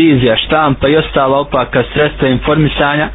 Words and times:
televizija, 0.00 0.36
štampa 0.36 0.88
i 0.88 0.96
ostala 0.96 1.38
opaka 1.38 1.82
sredstva 1.94 2.28
informisanja 2.28 3.08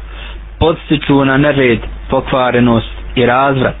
podstiču 0.60 1.24
na 1.24 1.36
nered, 1.36 1.78
pokvarenost 2.10 2.86
i 3.14 3.26
razvrat. 3.26 3.76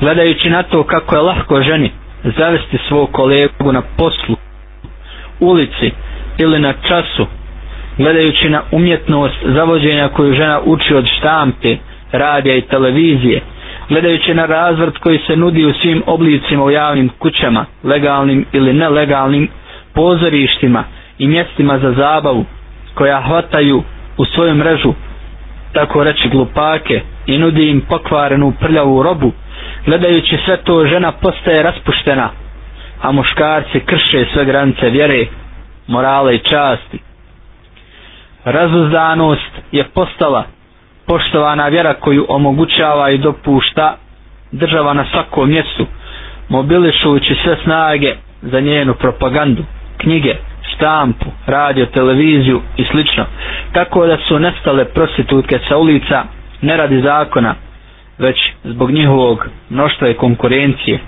Gledajući 0.00 0.50
na 0.50 0.62
to 0.62 0.82
kako 0.84 1.14
je 1.14 1.22
lahko 1.22 1.62
ženi 1.62 1.90
zavesti 2.38 2.78
svog 2.88 3.12
kolegu 3.12 3.72
na 3.72 3.82
poslu, 3.96 4.36
ulici 5.40 5.90
ili 6.38 6.58
na 6.58 6.72
času, 6.72 7.26
gledajući 7.98 8.48
na 8.48 8.62
umjetnost 8.72 9.34
zavođenja 9.44 10.08
koju 10.08 10.34
žena 10.34 10.60
uči 10.60 10.94
od 10.94 11.06
štampe, 11.08 11.76
radija 12.12 12.56
i 12.56 12.62
televizije, 12.62 13.40
gledajući 13.88 14.34
na 14.34 14.46
razvrt 14.46 14.98
koji 14.98 15.18
se 15.18 15.36
nudi 15.36 15.64
u 15.64 15.72
svim 15.72 16.02
oblicima 16.06 16.64
u 16.64 16.70
javnim 16.70 17.08
kućama, 17.18 17.64
legalnim 17.84 18.44
ili 18.52 18.72
nelegalnim 18.72 19.48
pozorištima 19.94 20.84
i 21.18 21.26
mjestima 21.26 21.78
za 21.78 21.92
zabavu, 21.92 22.44
koja 22.94 23.22
hvataju 23.22 23.82
u 24.16 24.24
svoju 24.24 24.54
mrežu, 24.54 24.94
tako 25.72 26.04
reći 26.04 26.28
glupake, 26.28 27.00
i 27.26 27.38
nudi 27.38 27.68
im 27.68 27.80
pokvarenu 27.80 28.52
prljavu 28.52 29.02
robu, 29.02 29.32
gledajući 29.86 30.38
sve 30.44 30.56
to 30.56 30.86
žena 30.86 31.12
postaje 31.12 31.62
raspuštena, 31.62 32.30
a 33.02 33.12
muškarci 33.12 33.80
krše 33.80 34.24
sve 34.32 34.44
granice 34.44 34.90
vjere, 34.90 35.26
morale 35.86 36.34
i 36.34 36.38
časti. 36.40 36.98
Razuzdanost 38.44 39.52
je 39.72 39.84
postala 39.84 40.44
poštovana 41.06 41.68
vjera 41.68 41.94
koju 41.94 42.26
omogućava 42.28 43.10
i 43.10 43.18
dopušta 43.18 43.96
država 44.52 44.92
na 44.92 45.04
svakom 45.12 45.48
mjestu, 45.48 45.86
mobilišujući 46.48 47.34
sve 47.34 47.56
snage 47.64 48.14
za 48.42 48.60
njenu 48.60 48.94
propagandu, 48.94 49.64
knjige, 49.98 50.34
štampu, 50.74 51.26
radio, 51.46 51.86
televiziju 51.86 52.60
i 52.76 52.84
slično. 52.84 53.24
Tako 53.72 54.06
da 54.06 54.16
su 54.18 54.38
nestale 54.38 54.84
prostitutke 54.86 55.58
sa 55.68 55.76
ulica 55.76 56.24
ne 56.60 56.76
radi 56.76 57.00
zakona, 57.00 57.54
već 58.18 58.36
zbog 58.64 58.90
njihovog 58.90 59.38
mnoštva 59.70 60.08
i 60.08 60.14
konkurencije. 60.14 60.98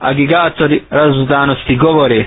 Agigatori 0.00 0.80
razuzdanosti 0.90 1.76
govore, 1.76 2.24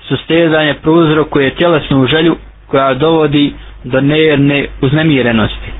sustezanje 0.00 0.74
prouzrokuje 0.74 1.54
tjelesnu 1.54 2.06
želju 2.06 2.36
koja 2.66 2.94
dovodi 2.94 3.52
do 3.84 4.00
nejerne 4.00 4.66
uznemirenosti. 4.82 5.70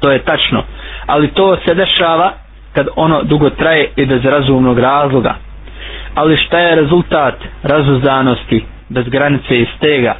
To 0.00 0.10
je 0.10 0.18
tačno, 0.20 0.62
ali 1.06 1.28
to 1.28 1.56
se 1.58 1.74
dešava 1.74 2.32
kad 2.72 2.88
ono 2.96 3.22
dugo 3.22 3.50
traje 3.50 3.90
i 3.96 4.06
bez 4.06 4.24
razumnog 4.24 4.78
razloga. 4.78 5.34
Ali 6.14 6.36
šta 6.36 6.58
je 6.58 6.74
rezultat 6.76 7.34
razuzdanosti 7.62 8.64
bez 8.88 9.04
granice 9.06 9.56
i 9.56 9.66
stega? 9.76 10.16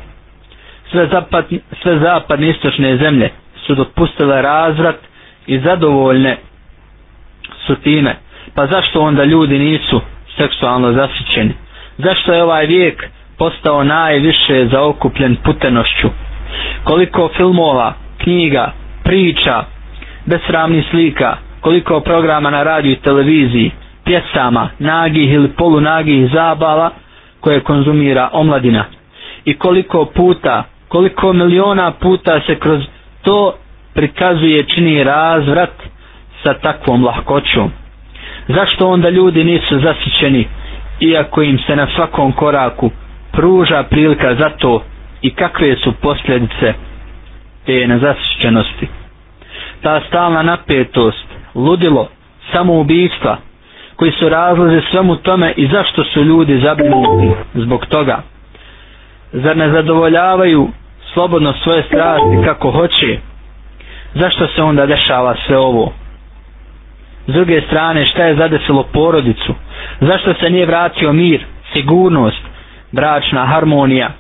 Sve, 0.90 1.06
zapad, 1.06 1.44
sve 1.82 1.98
zapadne 1.98 2.48
istočne 2.48 2.96
zemlje 2.96 3.30
su 3.56 3.74
dopustile 3.74 4.42
razvrat 4.42 4.96
i 5.46 5.58
zadovoljne 5.58 6.36
su 7.66 7.74
time. 7.76 8.16
Pa 8.54 8.66
zašto 8.66 9.00
onda 9.00 9.24
ljudi 9.24 9.58
nisu 9.58 10.00
seksualno 10.36 10.92
zasićeni? 10.92 11.54
Zašto 11.98 12.32
je 12.32 12.42
ovaj 12.42 12.66
vijek 12.66 13.04
postao 13.38 13.84
najviše 13.84 14.66
zaokupljen 14.66 15.36
putenošću? 15.36 16.08
Koliko 16.84 17.30
filmova, 17.36 17.92
knjiga, 18.18 18.72
priča, 19.04 19.64
besramnih 20.26 20.84
slika, 20.90 21.36
koliko 21.60 22.00
programa 22.00 22.50
na 22.50 22.62
radiju 22.62 22.92
i 22.92 22.96
televiziji, 22.96 23.70
pjesama, 24.04 24.68
nagih 24.78 25.32
ili 25.32 25.48
polunagih 25.48 26.30
zabava 26.32 26.90
koje 27.46 27.60
konzumira 27.60 28.28
omladina. 28.32 28.84
I 29.44 29.54
koliko 29.54 30.04
puta, 30.06 30.64
koliko 30.88 31.32
miliona 31.32 31.90
puta 31.92 32.40
se 32.40 32.54
kroz 32.56 32.82
to 33.22 33.54
prikazuje 33.94 34.64
čini 34.64 35.04
razvrat 35.04 35.70
sa 36.42 36.54
takvom 36.54 37.04
lahkoćom. 37.04 37.70
Zašto 38.48 38.88
onda 38.88 39.08
ljudi 39.10 39.44
nisu 39.44 39.80
zasićeni 39.80 40.48
iako 41.00 41.42
im 41.42 41.58
se 41.58 41.76
na 41.76 41.86
svakom 41.96 42.32
koraku 42.32 42.90
pruža 43.32 43.82
prilika 43.82 44.34
za 44.34 44.50
to 44.50 44.82
i 45.22 45.30
kakve 45.30 45.76
su 45.76 45.92
posljedice 45.92 46.74
te 47.66 47.86
nezasićenosti. 47.86 48.88
Ta 49.82 50.00
stalna 50.08 50.42
napetost, 50.42 51.24
ludilo, 51.54 52.08
samoubistva, 52.52 53.36
koji 53.96 54.12
su 54.12 54.28
razlaze 54.28 54.80
svemu 54.90 55.16
tome 55.16 55.52
i 55.56 55.66
zašto 55.66 56.04
su 56.04 56.24
ljudi 56.24 56.60
zabrinuti 56.60 57.30
zbog 57.54 57.86
toga. 57.86 58.22
Zar 59.32 59.56
ne 59.56 59.70
zadovoljavaju 59.70 60.68
slobodno 61.12 61.52
svoje 61.62 61.82
strasti 61.82 62.44
kako 62.44 62.70
hoće, 62.70 63.18
zašto 64.14 64.46
se 64.46 64.62
onda 64.62 64.86
dešava 64.86 65.34
sve 65.46 65.58
ovo? 65.58 65.92
S 67.26 67.32
druge 67.32 67.60
strane, 67.60 68.06
šta 68.06 68.24
je 68.24 68.36
zadesilo 68.36 68.82
porodicu? 68.82 69.54
Zašto 70.00 70.34
se 70.34 70.50
nije 70.50 70.66
vratio 70.66 71.12
mir, 71.12 71.44
sigurnost, 71.72 72.42
bračna 72.92 73.46
harmonija? 73.46 74.10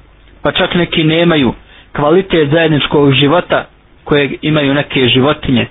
Pa 0.42 0.52
čak 0.52 0.74
neki 0.74 1.04
nemaju 1.04 1.54
kvalitet 1.96 2.50
zajedničkog 2.50 3.12
života 3.12 3.64
kojeg 4.04 4.30
imaju 4.42 4.74
neke 4.74 5.08
životinje. 5.08 5.66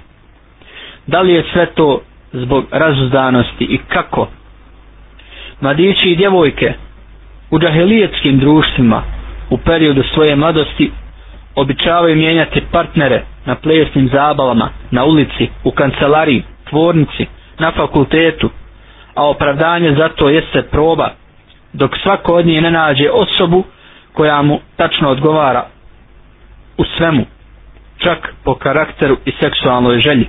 Da 1.07 1.21
li 1.21 1.33
je 1.33 1.43
sve 1.53 1.65
to 1.65 2.01
zbog 2.35 2.65
razuzdanosti 2.71 3.63
i 3.65 3.77
kako? 3.79 4.27
Mladići 5.61 6.09
i 6.09 6.15
djevojke 6.15 6.73
u 7.51 7.59
džahilijetskim 7.59 8.39
društvima 8.39 9.03
u 9.49 9.57
periodu 9.57 10.03
svoje 10.03 10.35
mladosti 10.35 10.91
običavaju 11.55 12.15
mijenjati 12.15 12.61
partnere 12.71 13.23
na 13.45 13.55
plesnim 13.55 14.09
zabavama, 14.09 14.69
na 14.91 15.05
ulici, 15.05 15.49
u 15.63 15.71
kancelariji, 15.71 16.43
tvornici, 16.69 17.25
na 17.59 17.71
fakultetu, 17.71 18.49
a 19.15 19.23
opravdanje 19.23 19.95
za 19.95 20.09
to 20.09 20.29
jeste 20.29 20.61
proba, 20.61 21.09
dok 21.73 21.91
svako 21.97 22.33
od 22.33 22.45
njih 22.45 22.61
ne 22.61 22.71
nađe 22.71 23.09
osobu 23.11 23.63
koja 24.13 24.41
mu 24.41 24.59
tačno 24.75 25.09
odgovara 25.09 25.65
u 26.77 26.83
svemu, 26.97 27.25
čak 27.97 28.33
po 28.43 28.55
karakteru 28.55 29.17
i 29.25 29.31
seksualnoj 29.33 29.99
želji. 29.99 30.27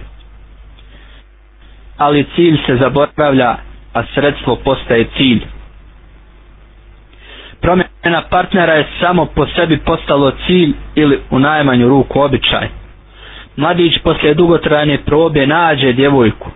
Ali 1.98 2.26
cilj 2.34 2.58
se 2.66 2.76
zaboravlja, 2.76 3.56
a 3.92 4.02
sredstvo 4.14 4.56
postaje 4.56 5.04
cilj 5.16 5.40
promjena 7.60 8.22
partnera 8.30 8.72
je 8.72 8.86
samo 9.00 9.26
po 9.26 9.46
sebi 9.46 9.78
postalo 9.78 10.32
cilj 10.46 10.72
ili 10.94 11.20
u 11.30 11.38
najmanju 11.38 11.88
ruku 11.88 12.20
običaj. 12.20 12.68
Mladić 13.56 13.98
poslije 13.98 14.34
dugotrajne 14.34 14.98
probe 14.98 15.46
nađe 15.46 15.92
djevojku. 15.92 16.50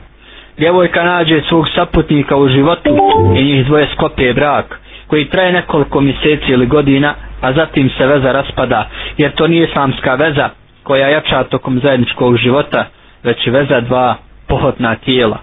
Djevojka 0.59 1.05
nađe 1.05 1.41
svog 1.49 1.69
saputnika 1.75 2.37
u 2.37 2.49
životu 2.49 2.97
i 3.39 3.45
njih 3.45 3.67
dvoje 3.67 3.89
skopije 3.95 4.35
brak, 4.35 4.81
koji 5.07 5.25
traje 5.25 5.53
nekoliko 5.53 6.01
mjeseci 6.01 6.53
ili 6.53 6.67
godina, 6.67 7.15
a 7.41 7.53
zatim 7.53 7.91
se 7.99 8.07
veza 8.07 8.33
raspada, 8.33 8.89
jer 9.19 9.31
to 9.33 9.47
nije 9.47 9.69
samska 9.75 10.15
veza 10.15 10.49
koja 10.83 11.09
jača 11.09 11.45
tokom 11.45 11.81
zajedničkog 11.83 12.37
života, 12.37 12.85
već 13.23 13.47
veza 13.47 13.81
dva 13.81 14.17
pohotna 14.51 14.95
tijela. 14.97 15.39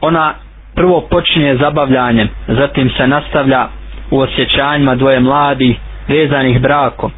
Ona 0.00 0.34
prvo 0.74 1.00
počinje 1.02 1.56
zabavljanjem, 1.56 2.28
zatim 2.48 2.90
se 2.90 3.06
nastavlja 3.06 3.68
u 4.10 4.18
osjećanjima 4.18 4.94
dvoje 4.94 5.20
mladi 5.20 5.76
vezanih 6.08 6.60
brakom. 6.60 7.10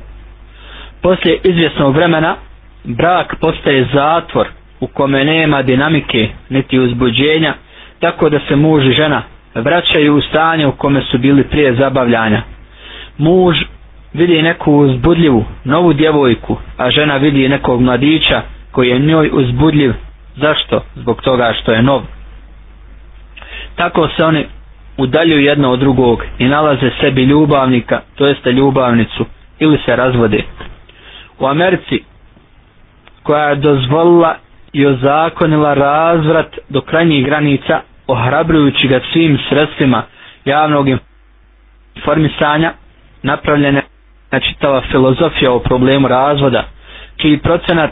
Poslije 1.02 1.38
izvjesnog 1.44 1.94
vremena 1.94 2.36
brak 2.84 3.34
postaje 3.40 3.86
zatvor 3.94 4.46
u 4.80 4.86
kome 4.86 5.24
nema 5.24 5.62
dinamike 5.62 6.28
niti 6.48 6.78
uzbuđenja, 6.78 7.54
tako 8.00 8.28
da 8.28 8.38
se 8.40 8.56
muž 8.56 8.86
i 8.86 8.92
žena 8.92 9.22
vraćaju 9.54 10.16
u 10.16 10.20
stanje 10.20 10.66
u 10.66 10.72
kome 10.72 11.02
su 11.02 11.18
bili 11.18 11.44
prije 11.44 11.74
zabavljanja. 11.74 12.42
Muž 13.18 13.56
vidi 14.12 14.42
neku 14.42 14.72
uzbudljivu, 14.72 15.44
novu 15.64 15.92
djevojku, 15.92 16.56
a 16.76 16.90
žena 16.90 17.16
vidi 17.16 17.48
nekog 17.48 17.80
mladića 17.80 18.42
koji 18.72 18.88
je 18.88 18.98
njoj 18.98 19.30
uzbudljiv. 19.32 19.92
Zašto? 20.36 20.82
Zbog 20.94 21.22
toga 21.22 21.52
što 21.54 21.72
je 21.72 21.82
nov. 21.82 22.02
Tako 23.76 24.08
se 24.08 24.24
oni 24.24 24.46
udaljuju 24.96 25.40
jedno 25.40 25.70
od 25.70 25.78
drugog 25.78 26.24
i 26.38 26.44
nalaze 26.44 26.90
sebi 27.00 27.22
ljubavnika, 27.22 28.00
to 28.14 28.26
jeste 28.26 28.52
ljubavnicu, 28.52 29.24
ili 29.58 29.78
se 29.78 29.96
razvode. 29.96 30.42
U 31.38 31.46
Americi, 31.46 32.02
koja 33.22 33.44
je 33.44 33.56
dozvolila 33.56 34.36
i 34.72 34.86
ozakonila 34.86 35.74
razvrat 35.74 36.58
do 36.68 36.80
krajnjih 36.80 37.24
granica, 37.24 37.80
ohrabrujući 38.06 38.88
ga 38.88 39.00
svim 39.12 39.38
sredstvima 39.48 40.02
javnog 40.44 40.86
informisanja, 41.96 42.72
napravljena 43.22 43.80
je 44.32 44.40
čitava 44.42 44.82
filozofija 44.82 45.52
o 45.52 45.58
problemu 45.58 46.08
razvoda, 46.08 46.64
čiji 47.16 47.38
procenat 47.38 47.90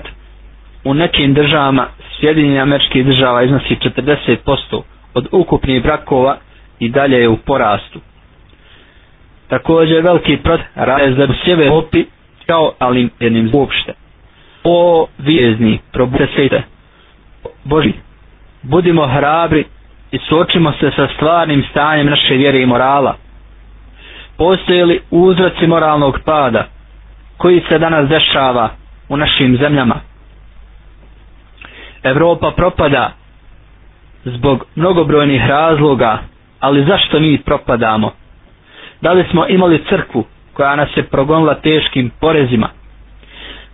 u 0.85 0.95
nekim 0.95 1.35
državama 1.35 1.87
Sjedinjenja 2.25 2.63
američkih 2.63 3.07
država 3.07 3.43
iznosi 3.43 3.77
40% 3.77 4.83
od 5.15 5.29
ukupnih 5.33 5.83
brakova 5.83 6.37
i 6.79 6.89
dalje 6.89 7.17
je 7.17 7.29
u 7.29 7.37
porastu. 7.37 8.01
također 9.49 10.03
veliki 10.03 10.37
prot 10.37 10.61
raje 10.75 11.15
za 11.15 11.29
sebe 11.45 11.71
opi 11.71 12.05
kao 12.47 12.73
ali 12.79 13.09
jednim 13.21 13.51
uopšte. 13.55 13.93
O 14.65 15.07
vijezni 15.19 15.79
probudite 15.93 16.33
se 16.49 16.63
Boži 17.65 17.93
budimo 18.63 19.07
hrabri 19.07 19.65
i 20.13 20.19
suočimo 20.19 20.73
se 20.73 20.91
sa 20.97 21.09
stvarnim 21.17 21.65
stanjem 21.71 22.07
naše 22.07 22.35
vjere 22.35 22.61
i 22.61 22.67
morala. 22.67 23.17
Postoje 24.37 24.85
li 24.85 25.01
uzroci 25.11 25.67
moralnog 25.67 26.19
pada 26.25 26.67
koji 27.37 27.63
se 27.69 27.79
danas 27.79 28.09
dešava 28.09 28.71
u 29.09 29.17
našim 29.17 29.57
zemljama? 29.57 30.14
Evropa 32.05 32.51
propada 32.51 33.13
zbog 34.25 34.65
mnogobrojnih 34.75 35.43
razloga 35.43 36.19
ali 36.61 36.85
zašto 36.85 37.21
mi 37.21 37.39
propadamo? 37.39 38.11
Da 39.01 39.13
li 39.13 39.25
smo 39.31 39.47
imali 39.47 39.85
crkvu 39.89 40.25
koja 40.53 40.77
nas 40.77 40.89
je 40.97 41.03
progonila 41.05 41.55
teškim 41.55 42.11
porezima? 42.21 42.69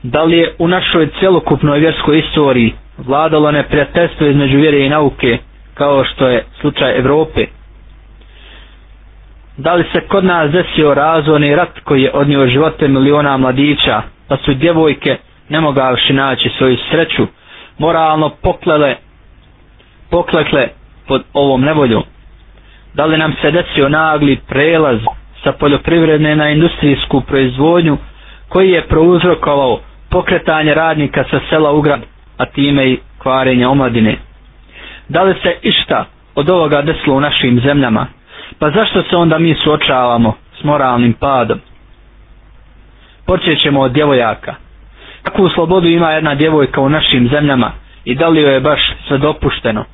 Da 0.02 0.22
li 0.22 0.38
je 0.38 0.54
u 0.58 0.68
našoj 0.68 1.08
celokupnoj 1.20 1.78
vjerskoj 1.78 2.18
istoriji 2.18 2.74
vladalo 2.98 3.50
neprijateljstvo 3.50 4.26
između 4.26 4.56
vjere 4.56 4.78
i 4.78 4.88
nauke 4.88 5.38
kao 5.74 6.04
što 6.04 6.28
je 6.28 6.44
slučaj 6.60 6.98
Evrope? 6.98 7.46
Da 9.56 9.74
li 9.74 9.84
se 9.92 10.00
kod 10.00 10.24
nas 10.24 10.50
desio 10.50 10.94
razvojni 10.94 11.56
rat 11.56 11.80
koji 11.80 12.02
je 12.02 12.10
odnio 12.12 12.46
živote 12.46 12.88
miliona 12.88 13.36
mladića 13.36 14.02
pa 14.28 14.36
su 14.36 14.54
djevojke 14.54 15.16
ne 15.48 15.60
mogavši 15.60 16.12
naći 16.12 16.50
svoju 16.58 16.76
sreću 16.90 17.26
moralno 17.80 18.30
poklele 18.42 18.96
poklekle 20.10 20.68
pod 21.06 21.22
ovom 21.34 21.60
nevoljom 21.62 22.02
da 22.94 23.04
li 23.04 23.18
nam 23.18 23.32
se 23.32 23.50
desio 23.50 23.88
nagli 23.88 24.36
prelaz 24.38 24.98
sa 25.44 25.52
poljoprivredne 25.52 26.36
na 26.36 26.48
industrijsku 26.48 27.20
proizvodnju 27.20 27.96
koji 28.48 28.70
je 28.70 28.86
prouzrokovao 28.86 29.80
pokretanje 30.10 30.74
radnika 30.74 31.24
sa 31.24 31.40
sela 31.50 31.72
u 31.72 31.80
grad, 31.80 32.00
a 32.36 32.46
time 32.46 32.86
i 32.86 32.98
kvarenje 33.18 33.66
omladine. 33.66 34.16
Da 35.08 35.22
li 35.22 35.34
se 35.34 35.56
išta 35.62 36.04
od 36.34 36.50
ovoga 36.50 36.82
desilo 36.82 37.16
u 37.16 37.20
našim 37.20 37.60
zemljama? 37.60 38.06
Pa 38.58 38.70
zašto 38.70 39.02
se 39.02 39.16
onda 39.16 39.38
mi 39.38 39.54
suočavamo 39.54 40.32
s 40.60 40.64
moralnim 40.64 41.12
padom? 41.12 41.60
Počet 43.26 43.62
ćemo 43.62 43.80
od 43.80 43.92
djevojaka. 43.92 44.54
Takvu 45.22 45.49
slobodu 45.49 45.88
ima 45.88 46.11
jedna 46.11 46.34
djevojka 46.34 46.81
u 46.81 46.88
našim 46.88 47.28
zemljama 47.28 47.72
i 48.05 48.14
da 48.14 48.28
li 48.28 48.40
joj 48.43 48.55
je 48.55 48.61
baš 48.61 48.81
sve 49.08 49.19
dopušteno? 49.19 49.84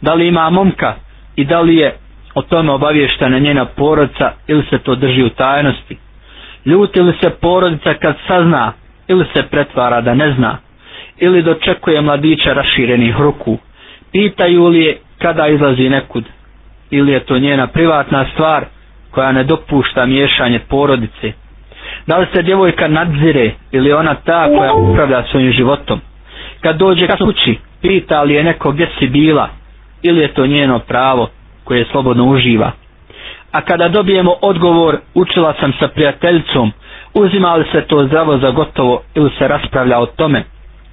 Da 0.00 0.14
li 0.14 0.28
ima 0.28 0.50
momka 0.50 0.94
i 1.36 1.44
da 1.44 1.60
li 1.60 1.76
je 1.76 1.96
o 2.34 2.42
tome 2.42 2.72
obavještena 2.72 3.38
njena 3.38 3.64
porodica 3.66 4.32
ili 4.46 4.64
se 4.70 4.78
to 4.78 4.94
drži 4.94 5.22
u 5.22 5.30
tajnosti? 5.30 5.96
Ljuti 6.64 7.00
li 7.00 7.14
se 7.22 7.30
porodica 7.30 7.94
kad 7.94 8.16
sazna 8.26 8.72
ili 9.08 9.24
se 9.34 9.42
pretvara 9.42 10.00
da 10.00 10.14
ne 10.14 10.34
zna? 10.34 10.56
Ili 11.18 11.42
dočekuje 11.42 12.00
mladića 12.00 12.52
raširenih 12.52 13.16
ruku? 13.16 13.58
Pitaju 14.12 14.66
li 14.66 14.80
je 14.80 14.98
kada 15.18 15.46
izlazi 15.48 15.88
nekud? 15.88 16.24
Ili 16.90 17.12
je 17.12 17.20
to 17.20 17.38
njena 17.38 17.66
privatna 17.66 18.26
stvar 18.32 18.64
koja 19.10 19.32
ne 19.32 19.44
dopušta 19.44 20.06
miješanje 20.06 20.58
porodice? 20.60 21.32
Da 22.06 22.16
li 22.18 22.26
se 22.34 22.42
djevojka 22.42 22.88
nadzire 22.88 23.50
ili 23.72 23.92
ona 23.92 24.14
ta 24.14 24.46
koja 24.48 24.74
upravlja 24.74 25.24
svojim 25.30 25.52
životom? 25.52 26.00
Kad 26.60 26.76
dođe 26.76 27.06
ka 27.06 27.16
kući, 27.16 27.58
pita 27.82 28.22
li 28.22 28.34
je 28.34 28.44
neko 28.44 28.72
gdje 28.72 28.88
si 28.98 29.06
bila? 29.06 29.48
Ili 30.02 30.20
je 30.20 30.28
to 30.28 30.46
njeno 30.46 30.78
pravo 30.78 31.28
koje 31.64 31.84
slobodno 31.84 32.24
uživa. 32.24 32.72
A 33.52 33.60
kada 33.60 33.88
dobijemo 33.88 34.34
odgovor, 34.42 34.98
učila 35.14 35.54
sam 35.60 35.72
sa 35.72 35.88
prijateljicom, 35.88 36.72
uzima 37.14 37.54
li 37.54 37.64
se 37.72 37.80
to 37.82 38.06
zdravo 38.06 38.38
za 38.38 38.50
gotovo 38.50 39.02
ili 39.14 39.30
se 39.38 39.48
raspravlja 39.48 39.98
o 39.98 40.06
tome, 40.06 40.44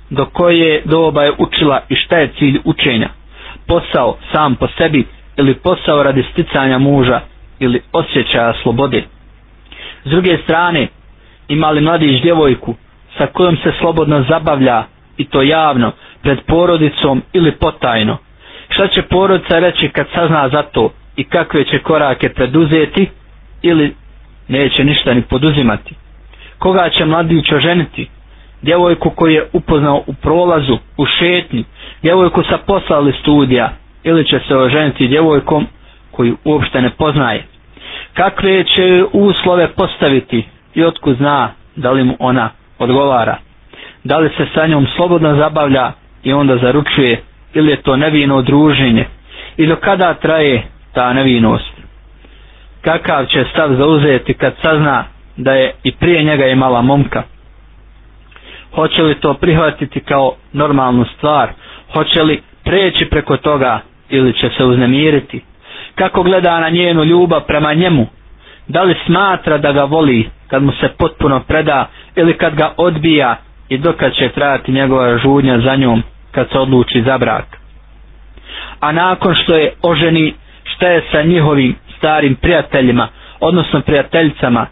do 0.10 0.26
koje 0.26 0.82
doba 0.86 1.24
je 1.24 1.32
učila 1.38 1.82
i 1.90 1.96
šta 1.96 2.18
je 2.18 2.32
cilj 2.40 2.60
učenja, 2.66 3.10
posao 3.68 4.18
sam 4.32 4.56
po 4.56 4.68
sebi 4.68 5.06
ili 5.38 5.54
posao 5.54 6.04
radi 6.04 6.26
sticanja 6.32 6.78
muža 6.78 7.20
ili 7.60 7.82
osjećaja 7.94 8.54
slobode. 8.64 9.04
S 10.06 10.10
druge 10.10 10.38
strane, 10.38 10.88
ima 11.48 11.70
li 11.70 11.82
mladić 11.82 12.22
djevojku 12.22 12.76
sa 13.18 13.28
kojom 13.28 13.58
se 13.58 13.72
slobodno 13.80 14.26
zabavlja 14.30 14.84
i 15.18 15.26
to 15.26 15.42
javno, 15.42 15.92
pred 16.22 16.40
porodicom 16.42 17.22
ili 17.34 17.52
potajno, 17.52 18.18
šta 18.70 18.88
će 18.88 19.02
porodica 19.02 19.60
reći 19.60 19.90
kad 19.90 20.06
sazna 20.16 20.50
za 20.50 20.62
to 20.64 20.90
i 21.16 21.24
kakve 21.24 21.64
će 21.64 21.80
korake 21.80 22.30
preduzeti 22.30 23.10
ili 23.62 23.96
neće 24.48 24.84
ništa 24.84 25.14
ni 25.14 25.22
poduzimati? 25.22 25.96
Koga 26.60 26.90
će 26.90 27.06
mladić 27.06 27.52
oženiti? 27.52 28.10
Djevojku 28.62 29.10
koju 29.10 29.32
je 29.32 29.48
upoznao 29.54 30.04
u 30.08 30.14
prolazu 30.14 30.78
u 30.98 31.06
šetnji 31.08 31.64
djevojku 32.02 32.44
sa 32.44 32.58
poslali 32.58 33.14
studija? 33.22 33.74
Ili 34.04 34.26
će 34.26 34.40
se 34.48 34.56
oženiti 34.56 35.08
djevojkom 35.08 35.68
koju 36.12 36.38
uopšte 36.44 36.82
ne 36.82 36.90
poznaje? 36.90 37.44
Kakve 38.14 38.64
će 38.66 39.04
uslove 39.14 39.68
postaviti? 39.68 40.46
I 40.76 40.84
otko 40.84 41.14
zna 41.14 41.50
da 41.76 41.92
li 41.92 42.04
mu 42.04 42.16
ona 42.20 42.50
odgovara. 42.80 43.38
Da 44.04 44.18
li 44.18 44.30
se 44.30 44.46
sa 44.56 44.68
njom 44.68 44.88
slobodno 44.96 45.36
zabavlja 45.36 45.92
i 46.24 46.34
onda 46.34 46.58
zaručuje 46.58 47.22
ili 47.54 47.72
je 47.72 47.82
to 47.82 47.96
nevino 47.96 48.42
druženje? 48.42 49.06
I 49.58 49.68
do 49.68 49.76
kada 49.76 50.14
traje 50.14 50.64
ta 50.94 51.14
nevinost? 51.14 51.74
Kakav 52.82 53.26
će 53.26 53.46
stav 53.52 53.76
zauzeti 53.76 54.34
kad 54.34 54.54
sazna 54.62 55.04
da 55.38 55.52
je 55.54 55.74
i 55.84 55.92
prije 55.92 56.24
njega 56.24 56.46
imala 56.48 56.82
momka? 56.82 57.24
Hoće 58.72 59.02
li 59.02 59.16
to 59.16 59.34
prihvatiti 59.34 60.00
kao 60.00 60.34
normalnu 60.54 61.06
stvar? 61.08 61.50
Hoće 61.94 62.24
li 62.24 62.42
preći 62.64 63.06
preko 63.06 63.38
toga 63.38 63.80
ili 64.10 64.34
će 64.34 64.50
se 64.58 64.64
uznemiriti? 64.64 65.42
Kako 65.96 66.24
gleda 66.24 66.60
na 66.60 66.70
njenu 66.70 67.04
ljubav 67.04 67.42
prema 67.42 67.74
njemu? 67.74 68.08
Da 68.68 68.84
li 68.84 68.96
smatra 69.06 69.58
da 69.58 69.72
ga 69.72 69.84
voli 69.84 70.30
kad 70.48 70.64
mu 70.64 70.72
se 70.72 70.90
potpuno 70.90 71.40
preda 71.40 71.86
ili 72.16 72.34
kad 72.34 72.56
ga 72.56 72.74
odbija 72.78 73.36
i 73.70 73.78
dokad 73.78 74.14
će 74.14 74.30
trajati 74.30 74.72
njegova 74.72 75.18
žudnja 75.18 75.60
za 75.60 75.76
njom 75.76 76.04
kad 76.32 76.50
se 76.52 76.60
odluči 76.60 77.02
za 77.02 77.18
brak. 77.18 77.46
A 78.80 78.92
nakon 78.92 79.36
što 79.36 79.56
je 79.56 79.74
oženi, 79.82 80.34
šta 80.66 80.88
je 80.88 81.04
sa 81.12 81.22
njihovim 81.24 81.76
starim 81.98 82.36
prijateljima, 82.36 83.08
odnosno 83.40 83.82
prijateljicama 83.82 84.66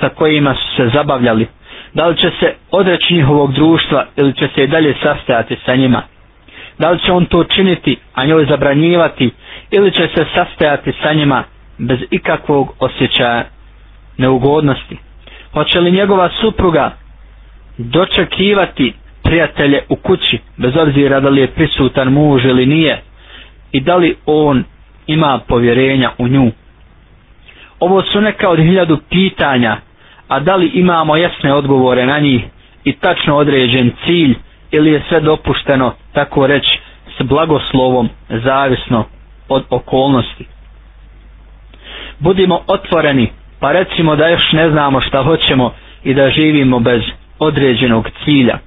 sa 0.00 0.08
kojima 0.08 0.54
su 0.54 0.76
se 0.76 0.88
zabavljali? 0.88 1.46
Da 1.94 2.06
li 2.06 2.16
će 2.16 2.30
se 2.30 2.54
odreći 2.70 3.14
njihovog 3.14 3.52
društva 3.52 4.06
ili 4.16 4.32
će 4.32 4.48
se 4.54 4.64
i 4.64 4.68
dalje 4.68 4.94
sastajati 5.02 5.56
sa 5.66 5.74
njima? 5.74 6.02
Da 6.78 6.90
li 6.90 6.98
će 6.98 7.12
on 7.12 7.26
to 7.26 7.44
činiti, 7.44 7.96
a 8.14 8.26
njoj 8.26 8.44
zabranjivati, 8.44 9.30
ili 9.70 9.92
će 9.92 10.08
se 10.08 10.24
sastajati 10.34 10.92
sa 11.02 11.12
njima 11.12 11.44
bez 11.80 11.98
ikakvog 12.10 12.74
osjećaja 12.78 13.44
neugodnosti? 14.16 14.96
Hoće 15.52 15.80
li 15.80 15.90
njegova 15.92 16.28
supruga 16.40 16.92
dočekivati 17.78 18.92
prijatelje 19.22 19.82
u 19.88 19.96
kući, 19.96 20.38
bez 20.56 20.76
obzira 20.76 21.20
da 21.20 21.28
li 21.28 21.40
je 21.40 21.46
prisutan 21.48 22.08
muž 22.08 22.44
ili 22.44 22.66
nije, 22.66 23.02
i 23.72 23.80
da 23.80 23.96
li 23.96 24.16
on 24.26 24.64
ima 25.06 25.40
povjerenja 25.48 26.10
u 26.18 26.28
nju. 26.28 26.50
Ovo 27.80 28.02
su 28.02 28.20
neka 28.20 28.48
od 28.48 28.58
hiljadu 28.58 28.98
pitanja, 29.10 29.76
a 30.28 30.40
da 30.40 30.56
li 30.56 30.66
imamo 30.66 31.16
jasne 31.16 31.52
odgovore 31.54 32.06
na 32.06 32.18
njih 32.18 32.42
i 32.84 32.92
tačno 32.92 33.36
određen 33.36 33.92
cilj, 34.04 34.34
ili 34.70 34.90
je 34.90 35.02
sve 35.08 35.20
dopušteno, 35.20 35.92
tako 36.12 36.46
reći, 36.46 36.78
s 37.18 37.22
blagoslovom, 37.22 38.08
zavisno 38.28 39.04
od 39.48 39.64
okolnosti. 39.70 40.46
Budimo 42.20 42.60
otvoreni, 42.66 43.28
pa 43.60 43.72
recimo 43.72 44.16
da 44.16 44.28
još 44.28 44.52
ne 44.52 44.70
znamo 44.70 45.00
šta 45.00 45.22
hoćemo 45.22 45.72
i 46.04 46.14
da 46.14 46.30
živimo 46.30 46.78
bez 46.80 47.02
određenog 47.38 48.08
cilja 48.24 48.58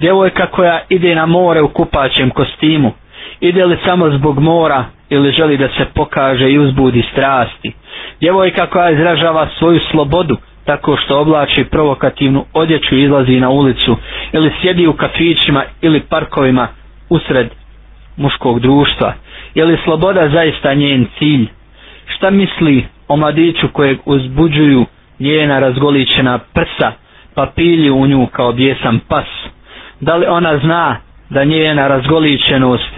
djevojka 0.00 0.46
koja 0.46 0.80
ide 0.88 1.14
na 1.14 1.26
more 1.26 1.62
u 1.62 1.68
kupaćem 1.68 2.30
kostimu, 2.30 2.92
ide 3.40 3.64
li 3.64 3.78
samo 3.84 4.10
zbog 4.10 4.38
mora 4.38 4.84
ili 5.10 5.32
želi 5.32 5.56
da 5.56 5.68
se 5.68 5.84
pokaže 5.94 6.50
i 6.50 6.58
uzbudi 6.58 7.04
strasti. 7.12 7.72
Djevojka 8.20 8.66
koja 8.66 8.90
izražava 8.90 9.48
svoju 9.58 9.80
slobodu 9.90 10.36
tako 10.64 10.96
što 10.96 11.20
oblači 11.20 11.64
provokativnu 11.64 12.44
odjeću 12.54 12.94
i 12.96 13.02
izlazi 13.02 13.40
na 13.40 13.48
ulicu 13.50 13.96
ili 14.32 14.52
sjedi 14.60 14.86
u 14.86 14.92
kafićima 14.92 15.62
ili 15.82 16.00
parkovima 16.00 16.68
usred 17.08 17.48
muškog 18.16 18.60
društva. 18.60 19.12
Je 19.54 19.64
li 19.64 19.78
sloboda 19.84 20.28
zaista 20.28 20.74
njen 20.74 21.06
cilj? 21.18 21.48
Šta 22.08 22.30
misli 22.30 22.86
o 23.08 23.16
mladiću 23.16 23.68
kojeg 23.68 23.98
uzbuđuju 24.04 24.86
njena 25.18 25.58
razgoličena 25.58 26.38
prsa 26.38 26.92
pa 27.34 27.46
pilju 27.46 27.96
u 27.96 28.06
nju 28.06 28.26
kao 28.26 28.52
bjesan 28.52 28.98
pas? 29.08 29.26
da 30.00 30.16
li 30.16 30.26
ona 30.26 30.58
zna 30.58 30.96
da 31.30 31.44
njena 31.44 31.88
razgoličenost 31.88 32.90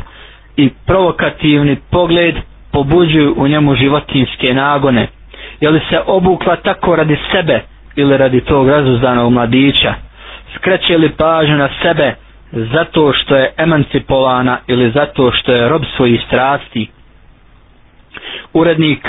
i 0.56 0.70
provokativni 0.86 1.76
pogled 1.90 2.34
pobuđuju 2.72 3.34
u 3.36 3.48
njemu 3.48 3.74
životinske 3.74 4.54
nagone 4.54 5.08
Je 5.60 5.70
li 5.70 5.80
se 5.90 6.00
obukla 6.06 6.56
tako 6.56 6.96
radi 6.96 7.16
sebe 7.32 7.60
ili 7.96 8.16
radi 8.16 8.40
tog 8.40 8.68
razuzdanog 8.68 9.32
mladića? 9.32 9.94
Skreće 10.56 10.98
li 10.98 11.10
pažnju 11.10 11.56
na 11.56 11.68
sebe 11.82 12.14
zato 12.52 13.12
što 13.12 13.36
je 13.36 13.52
emancipovana 13.56 14.58
ili 14.66 14.90
zato 14.90 15.32
što 15.32 15.52
je 15.52 15.68
rob 15.68 15.82
svojih 15.96 16.20
strasti? 16.26 16.86
Urednik 18.52 19.06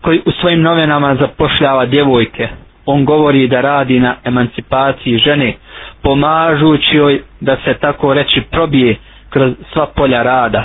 koji 0.00 0.22
u 0.26 0.30
svojim 0.32 0.62
novinama 0.62 1.14
zapošljava 1.14 1.86
djevojke, 1.86 2.48
on 2.86 3.04
govori 3.04 3.48
da 3.48 3.60
radi 3.60 4.00
na 4.00 4.14
emancipaciji 4.24 5.18
žene, 5.18 5.54
pomažući 6.02 6.96
joj 6.96 7.20
da 7.40 7.56
se 7.56 7.74
tako 7.74 8.14
reći 8.14 8.40
probije 8.50 8.96
kroz 9.30 9.52
sva 9.72 9.86
polja 9.86 10.22
rada. 10.22 10.64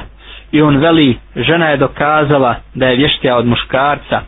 I 0.51 0.61
on 0.61 0.77
veli, 0.77 1.17
žena 1.37 1.65
je 1.67 1.77
dokazala 1.77 2.55
da 2.73 2.87
je 2.87 2.95
vještija 2.95 3.37
od 3.37 3.45
muškarca. 3.45 4.21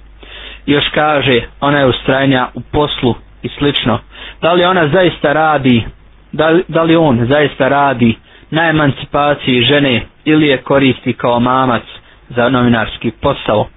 I 0.65 0.71
još 0.71 0.85
kaže, 0.89 1.41
ona 1.61 1.79
je 1.79 1.85
ustrajnja 1.85 2.47
u 2.53 2.61
poslu 2.61 3.15
i 3.43 3.49
slično. 3.49 3.99
Da 4.41 4.53
li 4.53 4.65
ona 4.65 4.87
zaista 4.87 5.33
radi, 5.33 5.85
da 6.31 6.49
li, 6.49 6.63
da 6.67 6.83
li 6.83 6.95
on 6.95 7.25
zaista 7.25 7.67
radi 7.67 8.15
na 8.51 8.69
emancipaciji 8.69 9.61
žene 9.61 10.01
ili 10.25 10.47
je 10.47 10.57
koristi 10.57 11.13
kao 11.13 11.39
mamac 11.39 11.83
za 12.29 12.49
novinarski 12.49 13.11
posao. 13.13 13.67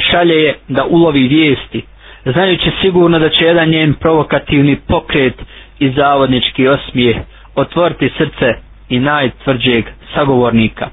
Šalje 0.00 0.34
je 0.34 0.58
da 0.68 0.84
ulovi 0.84 1.28
vijesti, 1.28 1.82
znajući 2.24 2.70
sigurno 2.80 3.18
da 3.18 3.28
će 3.28 3.44
jedan 3.44 3.68
njen 3.68 3.94
provokativni 3.94 4.76
pokret 4.78 5.34
i 5.78 5.90
zavodnički 5.90 6.68
osmijeh 6.68 7.16
otvoriti 7.56 8.10
srce 8.18 8.54
i 8.88 8.98
najtvrđeg 9.00 9.84
sagovornika. 10.14 10.88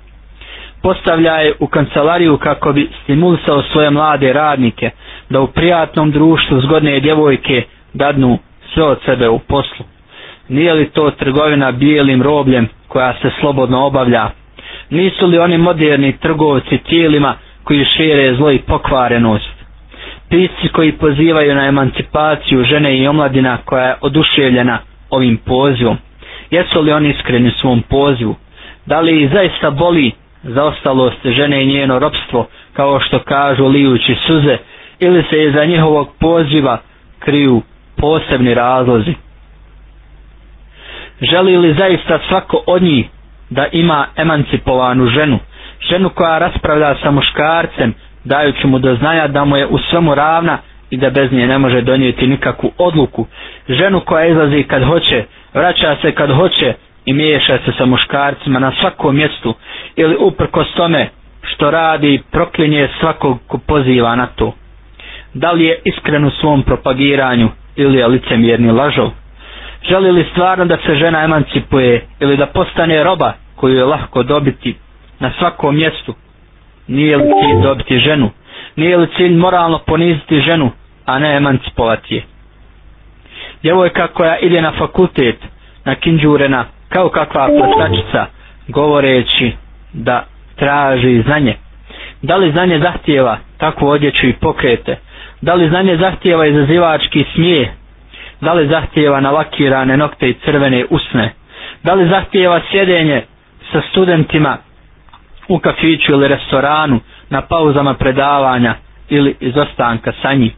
Postavlja 0.83 1.33
je 1.33 1.53
u 1.59 1.67
kancelariju 1.67 2.37
kako 2.37 2.73
bi 2.73 2.89
stimulisao 3.03 3.63
svoje 3.63 3.89
mlade 3.89 4.33
radnike 4.33 4.89
da 5.29 5.41
u 5.41 5.47
prijatnom 5.47 6.11
društvu 6.11 6.61
zgodne 6.61 6.99
djevojke 6.99 7.63
dadnu 7.93 8.37
sve 8.73 8.83
od 8.83 8.99
sebe 9.05 9.29
u 9.29 9.39
poslu. 9.39 9.85
Nije 10.49 10.73
li 10.73 10.89
to 10.89 11.11
trgovina 11.11 11.71
bijelim 11.71 12.21
robljem 12.21 12.67
koja 12.87 13.13
se 13.13 13.29
slobodno 13.39 13.85
obavlja? 13.85 14.29
Nisu 14.89 15.27
li 15.27 15.37
oni 15.37 15.57
moderni 15.57 16.17
trgovci 16.17 16.77
tijelima 16.79 17.33
koji 17.63 17.85
šire 17.87 18.35
zlo 18.35 18.51
i 18.51 18.59
pokvarenost? 18.59 19.57
pisci 20.29 20.67
koji 20.69 20.91
pozivaju 20.91 21.55
na 21.55 21.65
emancipaciju 21.65 22.63
žene 22.63 22.97
i 22.97 23.07
omladina 23.07 23.57
koja 23.65 23.83
je 23.83 23.95
oduševljena 24.01 24.79
ovim 25.09 25.37
pozivom. 25.37 25.97
Jesu 26.51 26.81
li 26.81 26.91
oni 26.91 27.09
iskreni 27.09 27.47
u 27.47 27.59
svom 27.61 27.81
pozivu? 27.81 28.35
Da 28.85 28.99
li 28.99 29.29
zaista 29.33 29.71
boli 29.71 30.11
za 30.43 30.63
ostalost 30.63 31.17
žene 31.25 31.63
i 31.63 31.67
njeno 31.67 31.99
ropstvo, 31.99 32.47
kao 32.73 32.99
što 32.99 33.19
kažu 33.19 33.67
lijući 33.67 34.15
suze, 34.27 34.57
ili 34.99 35.23
se 35.29 35.43
iza 35.43 35.65
njihovog 35.65 36.09
poziva 36.19 36.77
kriju 37.19 37.61
posebni 37.97 38.53
razlozi? 38.53 39.13
Želi 41.21 41.57
li 41.57 41.73
zaista 41.73 42.19
svako 42.27 42.63
od 42.67 42.83
njih 42.83 43.05
da 43.49 43.65
ima 43.71 44.07
emancipovanu 44.15 45.07
ženu, 45.07 45.39
ženu 45.81 46.09
koja 46.09 46.37
raspravlja 46.37 46.95
sa 47.03 47.11
muškarcem, 47.11 47.93
dajući 48.23 48.67
mu 48.67 48.79
do 48.79 48.95
znanja 48.95 49.27
da 49.27 49.45
mu 49.45 49.57
je 49.57 49.67
u 49.67 49.77
svemu 49.79 50.15
ravna 50.15 50.57
i 50.89 50.97
da 50.97 51.09
bez 51.09 51.31
nje 51.31 51.47
ne 51.47 51.57
može 51.57 51.81
donijeti 51.81 52.27
nikakvu 52.27 52.71
odluku. 52.77 53.25
Ženu 53.69 53.99
koja 53.99 54.25
izlazi 54.25 54.63
kad 54.63 54.83
hoće, 54.83 55.23
vraća 55.53 55.95
se 56.01 56.11
kad 56.11 56.31
hoće 56.31 56.73
i 57.05 57.13
miješa 57.13 57.57
se 57.57 57.71
sa 57.77 57.85
muškarcima 57.85 58.59
na 58.59 58.71
svakom 58.71 59.15
mjestu 59.15 59.53
ili 59.95 60.15
uprkos 60.17 60.67
tome 60.73 61.09
što 61.43 61.71
radi 61.71 62.21
proklinje 62.31 62.87
svakog 62.99 63.37
ko 63.47 63.57
poziva 63.57 64.15
na 64.15 64.27
to. 64.27 64.53
Da 65.33 65.51
li 65.51 65.65
je 65.65 65.79
iskren 65.85 66.25
u 66.25 66.31
svom 66.31 66.63
propagiranju 66.63 67.49
ili 67.75 67.97
je 67.97 68.07
licemjerni 68.07 68.71
lažov? 68.71 69.09
Želi 69.89 70.11
li 70.11 70.25
stvarno 70.31 70.65
da 70.65 70.77
se 70.77 70.95
žena 70.95 71.23
emancipuje 71.23 72.05
ili 72.19 72.37
da 72.37 72.45
postane 72.45 73.03
roba 73.03 73.33
koju 73.55 73.75
je 73.75 73.85
lahko 73.85 74.23
dobiti 74.23 74.75
na 75.19 75.31
svakom 75.39 75.75
mjestu? 75.75 76.13
Nije 76.87 77.17
li 77.17 77.23
cilj 77.23 77.61
dobiti 77.63 77.99
ženu? 77.99 78.29
Nije 78.75 78.97
li 78.97 79.07
cilj 79.17 79.35
moralno 79.35 79.79
poniziti 79.79 80.39
ženu 80.39 80.71
a 81.05 81.19
ne 81.19 81.35
emancipovati 81.35 82.15
je? 82.15 82.23
Djevojka 83.61 84.07
koja 84.07 84.37
ide 84.37 84.61
na 84.61 84.71
fakultet 84.71 85.35
na 85.85 85.95
kinđurena 85.95 86.65
kao 86.89 87.09
kakva 87.09 87.47
plestačica 87.47 88.25
govoreći 88.67 89.51
da 89.93 90.23
traži 90.55 91.21
znanje. 91.21 91.55
Da 92.21 92.35
li 92.35 92.51
znanje 92.51 92.79
zahtijeva 92.79 93.37
takvu 93.57 93.87
odjeću 93.87 94.27
i 94.27 94.33
pokrete? 94.33 94.97
Da 95.41 95.53
li 95.53 95.69
znanje 95.69 95.97
zahtijeva 95.97 96.45
izazivački 96.47 97.25
smije 97.35 97.73
da 98.41 98.53
li 98.53 98.67
zahtijeva 98.67 99.19
nalakirane 99.19 99.97
nokte 99.97 100.29
i 100.29 100.35
crvene 100.35 100.85
usne 100.89 101.33
da 101.83 101.93
li 101.93 102.09
zahtijeva 102.09 102.61
sjedenje 102.71 103.23
sa 103.71 103.81
studentima 103.91 104.57
u 105.47 105.59
kafiću 105.59 106.11
ili 106.11 106.27
restoranu, 106.27 106.99
na 107.29 107.41
pauzama 107.41 107.93
predavanja 107.93 108.75
ili 109.09 109.35
izostanka 109.39 110.11
sa 110.21 110.33
njih. 110.33 110.53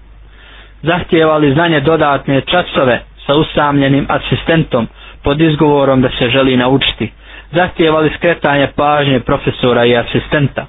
Zahtijevali 0.81 1.53
znanje 1.53 1.79
dodatne 1.79 2.41
časove 2.41 3.01
sa 3.25 3.35
usamljenim 3.35 4.07
asistentom 4.09 4.87
pod 5.23 5.41
izgovorom 5.41 6.01
da 6.01 6.09
se 6.09 6.29
želi 6.29 6.57
naučiti. 6.57 7.11
Zahtijevali 7.51 8.11
skretanje 8.17 8.67
pažnje 8.67 9.19
profesora 9.19 9.85
i 9.85 9.97
asistenta. 9.97 10.65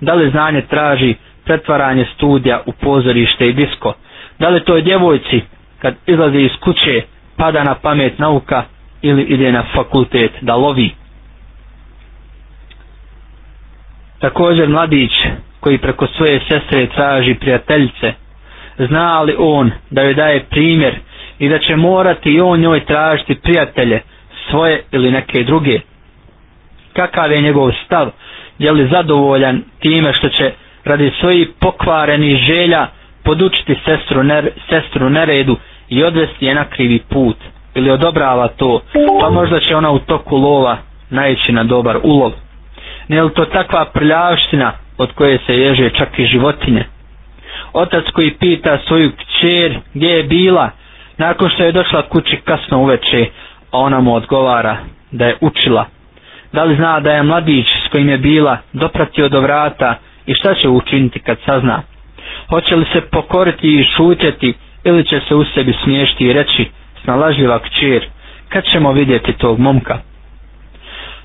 Da 0.00 0.14
li 0.14 0.30
znanje 0.30 0.62
traži 0.62 1.14
pretvaranje 1.44 2.06
studija 2.14 2.62
u 2.66 2.72
pozorište 2.72 3.48
i 3.48 3.52
disko? 3.52 3.94
Da 4.38 4.48
li 4.48 4.60
toj 4.60 4.82
djevojci 4.82 5.40
kad 5.86 5.94
izlazi 6.06 6.38
iz 6.38 6.50
kuće 6.60 7.02
pada 7.36 7.64
na 7.64 7.74
pamet 7.74 8.18
nauka 8.18 8.62
ili 9.02 9.22
ide 9.24 9.52
na 9.52 9.64
fakultet 9.74 10.30
da 10.40 10.54
lovi? 10.56 10.90
Također 14.18 14.68
mladić 14.68 15.10
koji 15.60 15.78
preko 15.78 16.06
svoje 16.06 16.40
sestre 16.40 16.86
traži 16.86 17.34
prijateljice, 17.34 18.12
zna 18.78 19.22
li 19.22 19.34
on 19.38 19.70
da 19.90 20.02
joj 20.02 20.14
daje 20.14 20.44
primjer 20.44 20.94
i 21.38 21.48
da 21.48 21.58
će 21.58 21.76
morati 21.76 22.30
i 22.30 22.40
on 22.40 22.60
njoj 22.60 22.84
tražiti 22.84 23.34
prijatelje 23.34 24.00
svoje 24.50 24.82
ili 24.92 25.10
neke 25.10 25.42
druge? 25.42 25.80
Kakav 26.92 27.32
je 27.32 27.40
njegov 27.42 27.72
stav? 27.84 28.10
Je 28.58 28.72
li 28.72 28.88
zadovoljan 28.88 29.62
time 29.80 30.12
što 30.12 30.28
će 30.28 30.52
radi 30.84 31.12
svojih 31.20 31.48
pokvarenih 31.60 32.36
želja 32.38 32.86
podučiti 33.24 33.74
sestru, 33.84 34.22
ner, 34.22 34.50
sestru 34.70 35.10
neredu 35.10 35.56
i 35.88 36.04
odvesti 36.04 36.46
je 36.46 36.54
na 36.54 36.64
krivi 36.64 36.98
put? 37.00 37.36
Ili 37.74 37.90
odobrava 37.90 38.48
to? 38.48 38.80
Pa 39.20 39.30
možda 39.30 39.60
će 39.60 39.76
ona 39.76 39.90
u 39.90 39.98
toku 39.98 40.36
lova 40.36 40.76
naći 41.10 41.52
na 41.52 41.64
dobar 41.64 41.98
ulov 42.02 42.32
ne 43.08 43.22
li 43.22 43.30
to 43.32 43.44
takva 43.44 43.84
prljavština 43.84 44.72
od 44.98 45.12
koje 45.12 45.38
se 45.38 45.52
ježe 45.54 45.90
čak 45.90 46.18
i 46.18 46.26
životinje 46.26 46.84
otac 47.72 48.04
koji 48.12 48.30
pita 48.30 48.78
svoju 48.86 49.10
kćer 49.12 49.78
gdje 49.94 50.08
je 50.08 50.22
bila 50.22 50.70
nakon 51.18 51.50
što 51.50 51.62
je 51.62 51.72
došla 51.72 52.02
kući 52.02 52.36
kasno 52.36 52.78
uveče 52.78 53.26
a 53.70 53.78
ona 53.78 54.00
mu 54.00 54.14
odgovara 54.14 54.76
da 55.10 55.26
je 55.26 55.36
učila 55.40 55.84
da 56.52 56.64
li 56.64 56.76
zna 56.76 57.00
da 57.00 57.12
je 57.12 57.22
mladić 57.22 57.66
s 57.86 57.92
kojim 57.92 58.08
je 58.08 58.18
bila 58.18 58.58
dopratio 58.72 59.28
do 59.28 59.40
vrata 59.40 59.94
i 60.26 60.34
šta 60.34 60.54
će 60.54 60.68
učiniti 60.68 61.18
kad 61.20 61.36
sazna 61.46 61.82
hoće 62.48 62.76
li 62.76 62.86
se 62.92 63.00
pokoriti 63.02 63.68
i 63.70 63.84
šutjeti 63.86 64.54
ili 64.86 65.04
će 65.04 65.20
se 65.20 65.34
u 65.34 65.44
sebi 65.44 65.74
smiješti 65.84 66.24
i 66.24 66.32
reći 66.32 66.66
snalažljiva 67.04 67.58
kćer 67.58 68.06
kad 68.48 68.64
ćemo 68.64 68.92
vidjeti 68.92 69.32
tog 69.32 69.58
momka? 69.58 69.98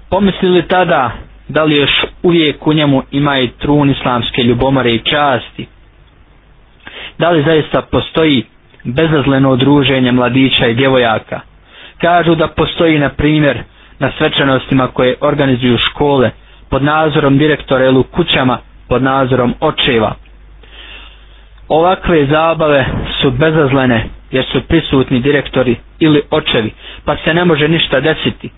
Pomislili 0.10 0.68
tada 0.68 1.12
da 1.48 1.64
li 1.64 1.76
još 1.76 1.92
uvijek 2.24 2.68
u 2.68 2.74
njemu 2.74 3.04
ima 3.12 3.40
i 3.40 3.50
trun 3.50 3.90
islamske 3.90 4.44
ljubomore 4.44 4.92
i 4.92 5.00
časti? 5.00 5.68
Da 7.18 7.30
li 7.30 7.44
zaista 7.44 7.82
postoji 7.82 8.44
bezazleno 8.84 9.56
druženje 9.56 10.12
mladića 10.12 10.68
i 10.68 10.74
djevojaka? 10.74 11.40
Kažu 11.98 12.36
da 12.36 12.48
postoji 12.48 13.00
na 13.00 13.10
primjer 13.10 13.64
na 14.00 14.12
svečanostima 14.18 14.88
koje 14.88 15.16
organizuju 15.22 15.78
škole 15.80 16.32
pod 16.70 16.84
nazorom 16.84 17.38
direktora 17.38 17.86
ili 17.86 17.98
u 17.98 18.04
kućama 18.04 18.58
pod 18.88 19.04
nazorom 19.04 19.54
očeva 19.60 20.16
ovakve 21.72 22.26
zabave 22.26 22.86
su 23.22 23.32
bezazlene 23.32 24.00
jer 24.32 24.46
su 24.46 24.62
prisutni 24.62 25.20
direktori 25.20 25.76
ili 26.00 26.22
očevi 26.32 26.72
pa 27.06 27.16
se 27.18 27.34
ne 27.34 27.46
može 27.46 27.68
ništa 27.68 28.00
desiti 28.00 28.50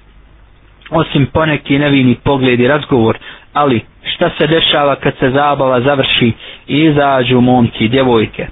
osim 0.92 1.26
poneki 1.28 1.80
nevini 1.80 2.16
pogled 2.16 2.60
i 2.60 2.68
razgovor, 2.68 3.18
ali 3.54 3.82
šta 4.06 4.30
se 4.30 4.48
dešava 4.48 4.96
kad 4.96 5.14
se 5.20 5.30
zabava 5.30 5.82
završi 5.82 6.32
i 6.68 6.80
izađu 6.80 7.42
momci 7.42 7.78
i 7.80 7.90
djevojke? 7.90 8.48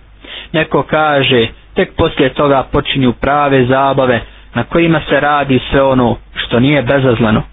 Neko 0.51 0.83
kaže, 0.83 1.47
tek 1.73 1.95
poslije 1.95 2.29
toga 2.29 2.63
počinju 2.71 3.13
prave 3.13 3.65
zabave 3.65 4.21
na 4.53 4.63
kojima 4.63 5.01
se 5.09 5.19
radi 5.19 5.59
sve 5.71 5.81
ono 5.83 6.15
što 6.35 6.59
nije 6.59 6.81
bezazleno. 6.81 7.43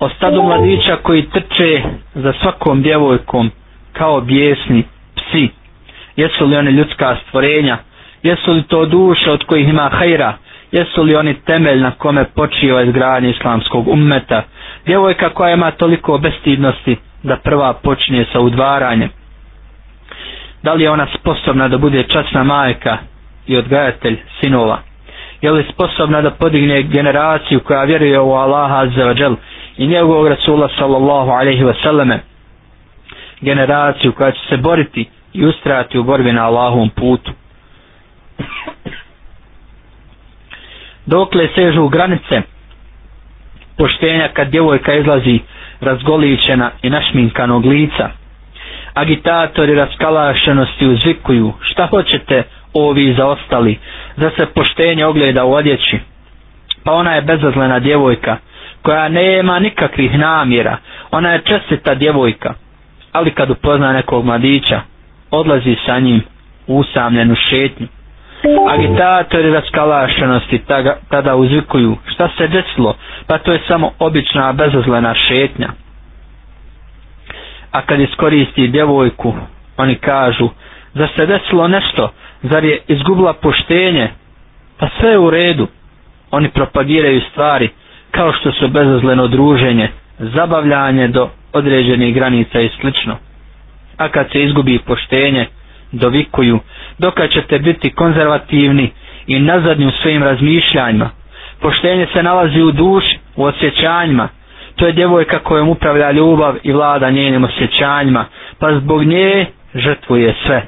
O 0.00 0.08
stadu 0.08 0.42
mladića 0.42 0.96
koji 0.96 1.22
trče 1.24 1.82
za 2.14 2.32
svakom 2.32 2.82
djevojkom 2.82 3.50
kao 3.92 4.20
bijesni 4.20 4.84
psi 5.16 5.48
Jesu 6.16 6.46
li 6.46 6.56
oni 6.56 6.70
ljudska 6.70 7.16
stvorenja? 7.22 7.78
Jesu 8.22 8.52
li 8.52 8.62
to 8.62 8.86
duše 8.86 9.30
od 9.30 9.44
kojih 9.44 9.68
ima 9.68 9.90
hajra? 9.90 10.34
Jesu 10.72 11.02
li 11.02 11.16
oni 11.16 11.34
temelj 11.36 11.80
na 11.80 11.90
kome 11.90 12.24
počiva 12.26 12.82
izgradnje 12.82 13.30
islamskog 13.30 13.88
ummeta? 13.88 14.42
Djevojka 14.86 15.30
koja 15.30 15.50
ima 15.50 15.70
toliko 15.70 16.18
bestidnosti 16.18 16.96
da 17.22 17.36
prva 17.36 17.72
počinje 17.74 18.24
sa 18.32 18.40
udvaranjem. 18.40 19.08
Da 20.62 20.72
li 20.72 20.82
je 20.82 20.90
ona 20.90 21.06
sposobna 21.14 21.68
da 21.68 21.78
bude 21.78 22.02
časna 22.02 22.44
majka 22.44 22.96
i 23.46 23.56
odgajatelj 23.56 24.16
sinova? 24.40 24.78
Je 25.42 25.50
li 25.50 25.66
sposobna 25.72 26.22
da 26.22 26.30
podigne 26.30 26.82
generaciju 26.82 27.60
koja 27.60 27.84
vjeruje 27.84 28.20
u 28.20 28.32
Allaha 28.32 28.78
azza 28.78 29.04
wa 29.04 29.36
i 29.76 29.86
njegovog 29.86 30.26
Rasula 30.28 30.68
sallallahu 30.78 31.30
alaihi 31.30 31.64
wasallame? 31.64 32.18
Generaciju 33.40 34.12
koja 34.12 34.30
će 34.32 34.38
se 34.48 34.56
boriti 34.56 35.08
i 35.36 35.46
ustrajati 35.46 35.98
u 35.98 36.04
borbi 36.04 36.32
na 36.32 36.44
Allahovom 36.44 36.90
putu. 36.90 37.32
Dokle 41.06 41.48
sežu 41.54 41.88
granice 41.88 42.42
poštenja 43.78 44.28
kad 44.28 44.48
djevojka 44.48 44.94
izlazi 44.94 45.38
razgoličena 45.80 46.70
i 46.82 46.90
našminkanog 46.90 47.64
lica. 47.64 48.10
Agitatori 48.94 49.74
raskalašenosti 49.74 50.86
uzvikuju 50.86 51.52
šta 51.62 51.86
hoćete 51.86 52.42
ovi 52.74 53.14
zaostali 53.14 53.78
da 54.16 54.30
se 54.30 54.46
poštenje 54.46 55.06
ogleda 55.06 55.44
u 55.44 55.52
odjeći. 55.52 55.98
Pa 56.84 56.92
ona 56.92 57.12
je 57.12 57.22
bezazlena 57.22 57.78
djevojka 57.78 58.36
koja 58.82 59.08
nema 59.08 59.58
nikakvih 59.58 60.18
namjera. 60.18 60.76
Ona 61.10 61.30
je 61.30 61.40
čestita 61.40 61.94
djevojka. 61.94 62.54
Ali 63.12 63.30
kad 63.30 63.50
upozna 63.50 63.92
nekog 63.92 64.24
mladića 64.24 64.80
odlazi 65.30 65.76
sa 65.86 65.98
njim 65.98 66.22
u 66.66 66.76
usamljenu 66.76 67.34
šetnju. 67.40 67.86
Agitatori 68.68 69.50
raskalašenosti 69.50 70.58
tada, 70.58 70.96
tada 71.10 71.36
uzvikuju 71.36 71.96
šta 72.06 72.28
se 72.28 72.48
desilo, 72.48 72.94
pa 73.26 73.38
to 73.38 73.52
je 73.52 73.60
samo 73.68 73.92
obična 73.98 74.52
bezazlena 74.52 75.14
šetnja. 75.16 75.68
A 77.72 77.82
kad 77.82 78.00
iskoristi 78.00 78.68
djevojku, 78.68 79.34
oni 79.76 79.94
kažu, 79.94 80.48
zar 80.94 81.08
se 81.16 81.26
desilo 81.26 81.68
nešto, 81.68 82.12
zar 82.42 82.64
je 82.64 82.80
izgubila 82.88 83.32
poštenje, 83.32 84.08
pa 84.78 84.88
sve 84.90 85.10
je 85.10 85.18
u 85.18 85.30
redu. 85.30 85.66
Oni 86.30 86.48
propagiraju 86.48 87.20
stvari 87.22 87.68
kao 88.10 88.32
što 88.32 88.52
su 88.52 88.68
bezazleno 88.68 89.26
druženje, 89.28 89.88
zabavljanje 90.18 91.08
do 91.08 91.28
određenih 91.52 92.14
granica 92.14 92.60
i 92.60 92.70
slično. 92.70 93.16
A 93.96 94.08
kad 94.08 94.26
se 94.32 94.42
izgubi 94.42 94.78
poštenje, 94.78 95.46
dovikuju, 95.92 96.58
dokad 96.98 97.30
ćete 97.30 97.58
biti 97.58 97.90
konzervativni 97.90 98.90
i 99.26 99.38
nazadni 99.40 99.86
u 99.86 99.92
svojim 99.92 100.22
razmišljanjima. 100.22 101.10
Poštenje 101.60 102.06
se 102.06 102.22
nalazi 102.22 102.62
u 102.62 102.72
duši, 102.72 103.18
u 103.36 103.44
osjećanjima. 103.44 104.28
To 104.76 104.86
je 104.86 104.92
djevojka 104.92 105.38
kojom 105.38 105.68
upravlja 105.68 106.10
ljubav 106.10 106.54
i 106.62 106.72
vlada 106.72 107.10
njenim 107.10 107.44
osjećanjima, 107.44 108.24
pa 108.58 108.74
zbog 108.74 109.04
nje 109.04 109.46
žrtvuje 109.74 110.34
sve. 110.46 110.62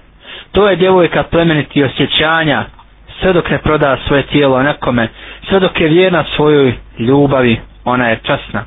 To 0.53 0.69
je 0.69 0.77
djevojka 0.77 1.23
plemeniti 1.23 1.85
osjećanja, 1.85 2.65
sve 3.21 3.33
dok 3.33 3.51
ne 3.51 3.59
proda 3.59 3.97
svoje 4.07 4.23
tijelo 4.23 4.63
nekome, 4.63 5.09
sve 5.49 5.61
dok 5.61 5.81
je 5.81 5.89
vjerna 5.89 6.25
svojoj 6.37 6.73
ljubavi, 6.99 7.57
ona 7.85 8.09
je 8.09 8.19
časna. 8.23 8.65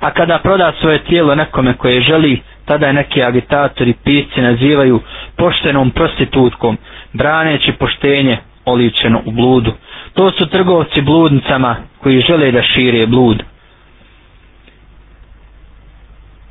A 0.00 0.10
kada 0.10 0.38
proda 0.38 0.72
svoje 0.80 0.98
tijelo 0.98 1.34
nekome 1.34 1.74
koje 1.74 2.00
želi, 2.00 2.40
tada 2.64 2.86
je 2.86 2.92
neki 2.92 3.22
agitatori 3.22 3.94
pisci 3.94 4.40
nazivaju 4.40 5.00
poštenom 5.36 5.90
prostitutkom, 5.90 6.76
braneći 7.12 7.72
poštenje 7.72 8.38
oličeno 8.64 9.22
u 9.24 9.30
bludu. 9.30 9.72
To 10.14 10.30
su 10.30 10.46
trgovci 10.46 11.00
bludnicama 11.00 11.76
koji 11.98 12.20
žele 12.20 12.52
da 12.52 12.62
šire 12.64 13.06
blud. 13.06 13.42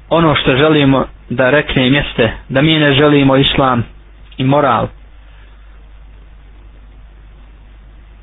Ono 0.10 0.36
što 0.36 0.56
želimo 0.56 1.06
da 1.30 1.50
rekne 1.50 1.88
jeste 1.88 2.32
da 2.50 2.62
mi 2.62 2.80
ne 2.80 2.94
želimo 2.94 3.36
islam 3.36 3.84
i 4.38 4.44
moral. 4.44 4.88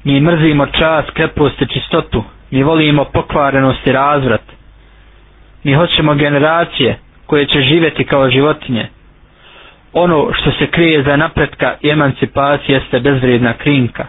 Mi 0.04 0.20
mrzimo 0.20 0.66
čas, 0.68 1.04
krepost 1.14 1.62
i 1.62 1.68
čistotu. 1.68 2.24
Mi 2.50 2.62
volimo 2.62 3.04
pokvarenost 3.04 3.86
i 3.86 3.92
razvrat. 3.92 4.40
Mi 5.64 5.74
hoćemo 5.74 6.14
generacije 6.14 6.98
koje 7.28 7.46
će 7.46 7.60
živjeti 7.62 8.04
kao 8.04 8.30
životinje. 8.30 8.86
Ono 9.94 10.28
što 10.32 10.50
se 10.50 10.66
krije 10.66 11.02
za 11.02 11.16
napretka 11.16 11.74
i 11.82 11.90
emancipacije 11.90 12.74
jeste 12.76 13.00
bezvrijedna 13.00 13.52
krinka. 13.52 14.06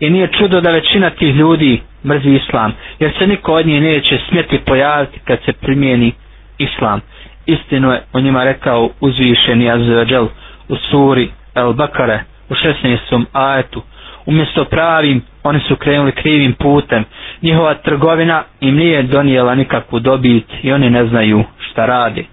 I 0.00 0.10
nije 0.10 0.28
čudo 0.28 0.60
da 0.60 0.70
većina 0.70 1.10
tih 1.10 1.34
ljudi 1.34 1.80
mrzi 2.04 2.30
islam, 2.30 2.72
jer 2.98 3.12
se 3.18 3.26
niko 3.26 3.52
od 3.52 3.66
njih 3.66 3.82
neće 3.82 4.18
smjeti 4.28 4.58
pojaviti 4.58 5.20
kad 5.24 5.38
se 5.44 5.52
primijeni 5.52 6.12
islam. 6.58 7.00
Istinu 7.46 7.90
je 7.90 8.02
o 8.12 8.20
njima 8.20 8.44
rekao 8.44 8.90
uzvišeni 9.00 9.70
Azzavadžel 9.70 10.26
u 10.68 10.76
suri 10.90 11.28
El 11.54 11.72
Bakare 11.72 12.20
u 12.48 12.54
16. 12.54 13.24
ajetu. 13.32 13.82
Umjesto 14.26 14.64
pravim, 14.64 15.22
oni 15.42 15.60
su 15.60 15.76
krenuli 15.76 16.12
krivim 16.12 16.52
putem. 16.52 17.04
Njihova 17.42 17.74
trgovina 17.74 18.42
im 18.60 18.76
nije 18.76 19.02
donijela 19.02 19.54
nikakvu 19.54 19.98
dobit 20.00 20.46
i 20.62 20.72
oni 20.72 20.90
ne 20.90 21.06
znaju 21.06 21.44
šta 21.60 21.86
radi 21.86 22.26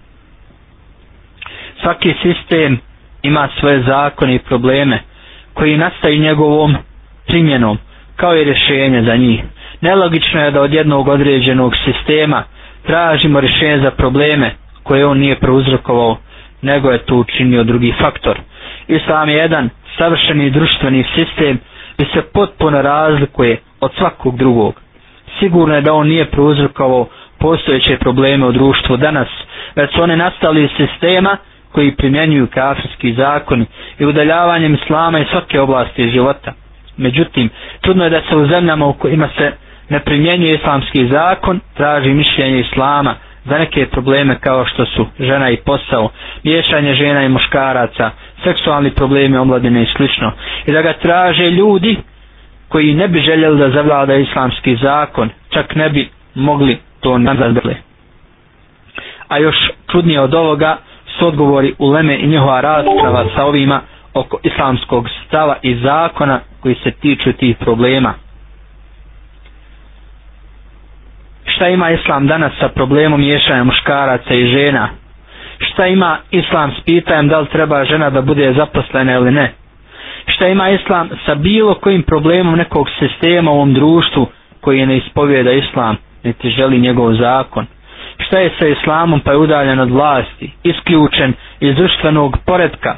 svaki 1.81 2.13
sistem 2.21 2.79
ima 3.23 3.49
svoje 3.59 3.83
zakone 3.83 4.35
i 4.35 4.39
probleme 4.39 4.99
koji 5.53 5.77
nastaju 5.77 6.19
njegovom 6.19 6.75
primjenom 7.27 7.77
kao 8.15 8.35
i 8.35 8.43
rješenje 8.43 9.03
za 9.03 9.15
njih. 9.15 9.41
Nelogično 9.81 10.41
je 10.41 10.51
da 10.51 10.61
od 10.61 10.73
jednog 10.73 11.07
određenog 11.07 11.73
sistema 11.77 12.43
tražimo 12.83 13.39
rješenje 13.39 13.79
za 13.79 13.91
probleme 13.91 14.51
koje 14.83 15.05
on 15.05 15.19
nije 15.19 15.35
prouzrokovao, 15.35 16.17
nego 16.61 16.91
je 16.91 16.97
to 16.99 17.15
učinio 17.15 17.63
drugi 17.63 17.93
faktor. 17.99 18.37
Islam 18.87 19.29
je 19.29 19.35
jedan 19.35 19.69
savršeni 19.97 20.49
društveni 20.49 21.05
sistem 21.15 21.59
i 21.97 22.05
se 22.05 22.21
potpuno 22.23 22.81
razlikuje 22.81 23.57
od 23.81 23.91
svakog 23.93 24.37
drugog. 24.37 24.81
Sigurno 25.39 25.75
je 25.75 25.81
da 25.81 25.93
on 25.93 26.07
nije 26.07 26.25
prouzrokovao 26.25 27.07
postojeće 27.39 27.97
probleme 27.97 28.45
u 28.45 28.51
društvu 28.51 28.97
danas, 28.97 29.27
već 29.75 29.93
su 29.93 30.01
one 30.03 30.17
nastali 30.17 30.63
iz 30.63 30.69
sistema 30.77 31.37
koji 31.77 31.91
primjenjuju 31.91 32.47
kafirski 32.47 33.13
zakon 33.13 33.65
i 33.99 34.05
udaljavanjem 34.05 34.75
islama 34.75 35.19
i 35.19 35.25
svake 35.25 35.59
oblasti 35.59 36.09
života. 36.09 36.53
Međutim, 36.97 37.49
čudno 37.81 38.03
je 38.03 38.09
da 38.09 38.21
se 38.21 38.35
u 38.35 38.47
zemljama 38.47 38.85
u 38.85 38.93
kojima 38.93 39.29
se 39.37 39.51
ne 39.89 39.99
primjenjuje 39.99 40.55
islamski 40.55 41.07
zakon, 41.07 41.59
traži 41.73 42.09
mišljenje 42.11 42.59
islama 42.61 43.15
za 43.45 43.57
neke 43.57 43.85
probleme 43.85 44.39
kao 44.39 44.65
što 44.65 44.85
su 44.85 45.05
žena 45.19 45.49
i 45.49 45.57
posao, 45.57 46.09
miješanje 46.43 46.93
žena 46.93 47.23
i 47.23 47.29
muškaraca, 47.29 48.11
seksualni 48.43 48.91
problemi 48.91 49.37
omladine 49.37 49.83
i 49.83 49.87
slično. 49.87 50.31
I 50.65 50.71
da 50.71 50.81
ga 50.81 50.93
traže 50.93 51.45
ljudi 51.45 51.97
koji 52.67 52.93
ne 52.93 53.07
bi 53.07 53.19
željeli 53.21 53.59
da 53.59 53.69
zavlada 53.71 54.15
islamski 54.15 54.75
zakon, 54.75 55.29
čak 55.49 55.75
ne 55.75 55.89
bi 55.89 56.09
mogli 56.35 56.77
to 56.99 57.17
nazadbili. 57.17 57.75
A 59.27 59.37
još 59.37 59.55
čudnije 59.87 60.21
od 60.21 60.33
ovoga, 60.33 60.77
su 61.19 61.27
odgovori 61.27 61.75
u 61.79 61.89
Leme 61.89 62.17
i 62.17 62.27
njihova 62.27 62.61
rasprava 62.61 63.25
sa 63.35 63.45
ovima 63.45 63.81
oko 64.15 64.37
islamskog 64.43 65.05
stava 65.27 65.55
i 65.61 65.75
zakona 65.75 66.39
koji 66.59 66.75
se 66.75 66.91
tiču 66.91 67.33
tih 67.33 67.57
problema. 67.57 68.13
Šta 71.47 71.67
ima 71.67 71.89
islam 71.91 72.27
danas 72.27 72.51
sa 72.59 72.67
problemom 72.69 73.19
miješanja 73.19 73.63
muškaraca 73.63 74.33
i 74.33 74.45
žena? 74.47 74.89
Šta 75.59 75.87
ima 75.87 76.17
islam 76.31 76.71
s 76.71 76.83
pitajem 76.83 77.27
da 77.27 77.39
li 77.39 77.47
treba 77.47 77.85
žena 77.85 78.09
da 78.09 78.21
bude 78.21 78.53
zaposlena 78.53 79.13
ili 79.13 79.31
ne? 79.31 79.53
Šta 80.27 80.47
ima 80.47 80.69
islam 80.69 81.09
sa 81.25 81.35
bilo 81.35 81.73
kojim 81.73 82.03
problemom 82.03 82.55
nekog 82.55 82.87
sistema 82.91 83.51
u 83.51 83.55
ovom 83.55 83.73
društvu 83.73 84.27
koji 84.61 84.85
ne 84.85 84.97
ispovijeda 84.97 85.51
islam, 85.51 85.95
niti 86.23 86.49
želi 86.49 86.79
njegov 86.79 87.13
zakon? 87.13 87.65
Šta 88.19 88.39
je 88.39 88.51
sa 88.59 88.67
islamom 88.67 89.19
pa 89.19 89.31
je 89.31 89.37
udaljen 89.37 89.79
od 89.79 89.91
vlasti, 89.91 90.51
isključen 90.63 91.33
iz 91.59 91.75
društvenog 91.75 92.37
poredka, 92.45 92.95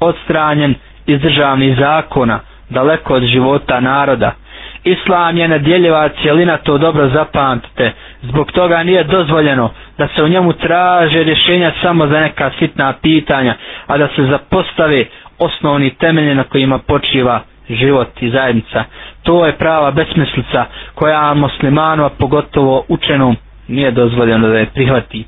odstranjen 0.00 0.74
iz 1.06 1.20
državnih 1.20 1.76
zakona, 1.78 2.40
daleko 2.70 3.14
od 3.14 3.22
života 3.24 3.80
naroda. 3.80 4.32
Islam 4.84 5.36
je 5.36 5.48
nadjeljiva 5.48 6.08
cijelina, 6.12 6.56
to 6.56 6.78
dobro 6.78 7.08
zapamtite. 7.08 7.92
Zbog 8.22 8.52
toga 8.52 8.82
nije 8.82 9.04
dozvoljeno 9.04 9.70
da 9.98 10.08
se 10.08 10.22
u 10.22 10.28
njemu 10.28 10.52
traže 10.52 11.22
rješenja 11.22 11.72
samo 11.82 12.06
za 12.06 12.20
neka 12.20 12.50
sitna 12.58 12.92
pitanja, 12.94 13.54
a 13.86 13.98
da 13.98 14.08
se 14.08 14.22
zapostave 14.24 15.04
osnovni 15.38 15.90
temelje 15.90 16.34
na 16.34 16.44
kojima 16.44 16.78
počiva 16.78 17.40
život 17.70 18.22
i 18.22 18.30
zajednica. 18.30 18.84
To 19.22 19.46
je 19.46 19.52
prava 19.54 19.90
besmislica 19.90 20.64
koja 20.94 21.34
muslimanu, 21.34 22.04
a 22.04 22.10
pogotovo 22.10 22.84
učenom, 22.88 23.36
nije 23.68 23.90
dozvoljeno 23.90 24.48
da 24.48 24.58
je 24.58 24.66
prihvati. 24.66 25.24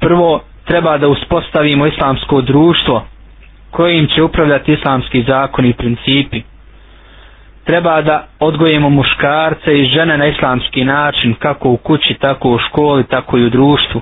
Prvo, 0.00 0.42
treba 0.64 0.98
da 0.98 1.08
uspostavimo 1.08 1.86
islamsko 1.86 2.40
društvo 2.42 3.04
kojim 3.70 4.06
će 4.06 4.22
upravljati 4.22 4.72
islamski 4.72 5.22
zakon 5.22 5.66
i 5.66 5.72
principi. 5.72 6.42
Treba 7.64 8.02
da 8.02 8.26
odgojimo 8.40 8.90
muškarce 8.90 9.74
i 9.74 9.86
žene 9.86 10.18
na 10.18 10.26
islamski 10.26 10.84
način, 10.84 11.34
kako 11.34 11.68
u 11.70 11.76
kući, 11.76 12.14
tako 12.14 12.50
u 12.50 12.58
školi, 12.58 13.04
tako 13.04 13.38
i 13.38 13.44
u 13.44 13.50
društvu. 13.50 14.00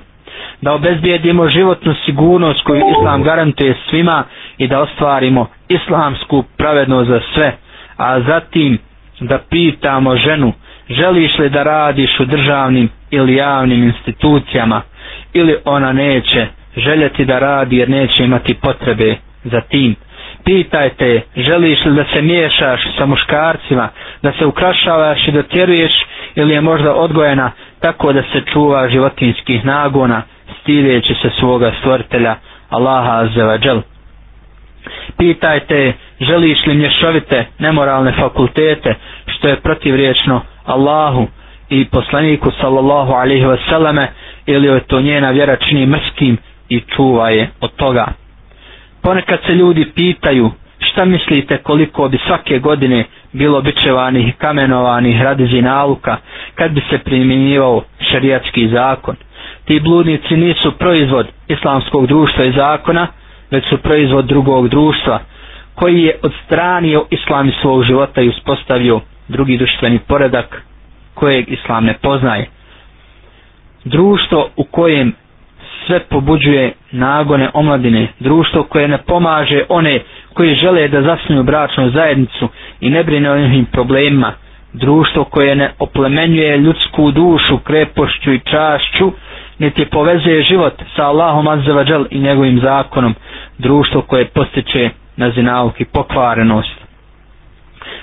Da 0.61 0.73
obezbijedimo 0.73 1.49
životnu 1.49 1.95
sigurnost 2.05 2.63
koju 2.63 2.83
islam 2.91 3.23
garantuje 3.23 3.77
svima 3.91 4.25
i 4.59 4.69
da 4.69 4.81
ostvarimo 4.81 5.47
islamsku 5.69 6.45
pravednost 6.57 7.09
za 7.09 7.21
sve. 7.35 7.57
A 7.97 8.21
zatim 8.21 8.79
da 9.21 9.39
pitamo 9.41 10.17
ženu, 10.17 10.53
želiš 10.91 11.39
li 11.39 11.51
da 11.51 11.63
radiš 11.63 12.21
u 12.21 12.25
državnim 12.25 12.89
ili 13.11 13.35
javnim 13.35 13.85
institucijama 13.85 14.83
ili 15.35 15.57
ona 15.65 15.93
neće 15.93 16.47
željeti 16.77 17.25
da 17.25 17.39
radi 17.39 17.77
jer 17.77 17.89
neće 17.91 18.25
imati 18.25 18.55
potrebe 18.55 19.15
za 19.45 19.61
tim. 19.61 19.95
Pitajte, 20.45 21.21
želiš 21.37 21.85
li 21.85 21.95
da 21.95 22.05
se 22.05 22.23
miješaš 22.23 22.81
sa 22.99 23.07
muškarcima, 23.07 23.89
da 24.23 24.33
se 24.33 24.47
ukrašavaš 24.47 25.29
i 25.29 25.33
dotjeruješ 25.33 25.93
ili 26.35 26.53
je 26.53 26.61
možda 26.61 26.95
odgojena 26.95 27.51
tako 27.81 28.13
da 28.13 28.23
se 28.23 28.43
čuva 28.53 28.89
životinskih 28.89 29.65
nagona, 29.65 30.23
stideći 30.61 31.15
se 31.15 31.31
svoga 31.31 31.73
stvoritelja 31.81 32.37
Allaha 32.71 33.19
Azzevađel. 33.19 33.81
Pitajte, 35.19 35.93
želiš 36.21 36.67
li 36.67 36.75
mješovite 36.75 37.47
nemoralne 37.59 38.13
fakultete, 38.13 38.95
što 39.29 39.49
je 39.49 39.57
protivriječno 39.57 40.41
Allahu 40.65 41.27
i 41.71 41.85
poslaniku 41.87 42.51
sallallahu 42.53 43.13
alaihi 43.13 43.45
wasallame, 43.45 44.07
ili 44.47 44.67
je 44.67 44.81
to 44.81 45.01
njena 45.01 45.31
vjera 45.31 45.57
čini 45.59 45.87
mrskim 45.87 46.37
i 46.69 46.81
čuva 46.81 47.31
je 47.31 47.51
od 47.61 47.71
toga. 47.73 48.07
Ponekad 49.03 49.39
se 49.47 49.53
ljudi 49.53 49.85
pitaju 49.87 50.51
šta 50.81 51.05
mislite 51.05 51.57
koliko 51.59 52.09
bi 52.09 52.19
svake 52.19 52.59
godine 52.59 53.05
bilo 53.33 53.61
bičevanih 53.63 54.29
i 54.29 54.33
kamenovanih 54.33 55.23
radi 55.23 55.47
zinaluka 55.47 56.17
kad 56.55 56.71
bi 56.71 56.83
se 56.91 56.99
primjenjivao 56.99 57.83
šerijatski 58.03 58.69
zakon. 58.69 59.17
Ti 59.65 59.81
bludnici 59.81 60.37
nisu 60.37 60.73
proizvod 60.73 61.27
islamskog 61.49 62.07
društva 62.07 62.45
i 62.45 62.53
zakona, 62.53 63.07
već 63.51 63.69
su 63.69 63.79
proizvod 63.79 64.25
drugog 64.25 64.69
društva 64.69 65.21
koji 65.75 66.03
je 66.03 66.19
odstranio 66.23 67.05
islam 67.11 67.49
iz 67.49 67.55
svog 67.63 67.85
života 67.85 68.21
i 68.23 68.29
uspostavio 68.29 69.01
drugi 69.29 69.59
društveni 69.59 69.99
poredak 69.99 70.63
kojeg 71.21 71.49
islam 71.49 71.85
ne 71.85 71.95
poznaje. 71.95 72.47
Društvo 73.87 74.49
u 74.57 74.65
kojem 74.65 75.13
sve 75.87 76.01
pobuđuje 76.01 76.65
nagone 76.93 77.51
omladine, 77.55 78.09
društvo 78.21 78.63
koje 78.63 78.89
ne 78.89 78.99
pomaže 79.01 79.63
one 79.69 80.01
koji 80.35 80.55
žele 80.55 80.89
da 80.89 81.03
zasnuju 81.03 81.43
bračnu 81.43 81.91
zajednicu 81.91 82.49
i 82.81 82.91
ne 82.91 83.05
brine 83.05 83.31
o 83.31 83.39
njihovim 83.39 83.65
problemima, 83.67 84.33
društvo 84.75 85.25
koje 85.25 85.55
ne 85.57 85.71
oplemenjuje 85.79 86.59
ljudsku 86.59 87.11
dušu 87.13 87.59
krepošću 87.59 88.33
i 88.33 88.41
čašću, 88.41 89.13
niti 89.59 89.85
povezuje 89.87 90.43
život 90.43 90.73
sa 90.97 91.03
Allahom 91.05 91.49
azzavadžel 91.49 92.05
i 92.11 92.19
njegovim 92.19 92.61
zakonom, 92.61 93.15
društvo 93.59 94.03
koje 94.03 94.25
postiče 94.27 94.91
na 95.17 95.31
zinaluk 95.31 95.81
i 95.81 95.85
pokvarenost. 95.87 96.88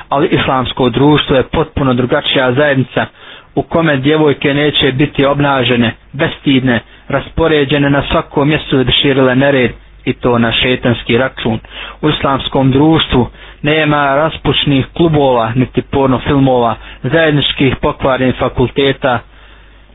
Ali 0.10 0.28
islamsko 0.30 0.90
društvo 0.90 1.36
je 1.36 1.44
potpuno 1.44 1.94
drugačija 1.94 2.54
zajednica 2.54 3.06
u 3.56 3.62
kome 3.64 3.98
djevojke 3.98 4.54
neće 4.54 4.92
biti 4.92 5.26
obnažene, 5.26 5.92
bestidne, 6.14 6.80
raspoređene 7.08 7.90
na 7.90 8.04
svako 8.04 8.46
mjesto 8.46 8.84
da 8.84 8.92
širile 8.94 9.36
nered 9.36 9.72
i 10.06 10.14
to 10.14 10.38
na 10.38 10.52
šetanski 10.54 11.18
račun. 11.18 11.60
U 12.02 12.10
islamskom 12.10 12.72
društvu 12.72 13.28
nema 13.62 14.16
raspušnih 14.16 14.86
klubova, 14.88 15.52
niti 15.56 15.82
porno 15.84 16.20
filmova, 16.20 16.76
zajedničkih 17.04 17.76
pokvarenih 17.76 18.36
fakulteta, 18.36 19.20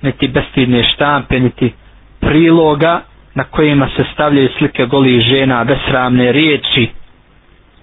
niti 0.03 0.29
bestidne 0.29 0.83
štampe, 0.85 1.41
niti 1.41 1.73
priloga 2.21 3.01
na 3.35 3.45
kojima 3.45 3.89
se 3.89 4.05
stavljaju 4.15 4.49
slike 4.59 4.87
golih 4.87 5.21
žena, 5.23 5.65
besramne 5.65 6.33
riječi 6.33 6.89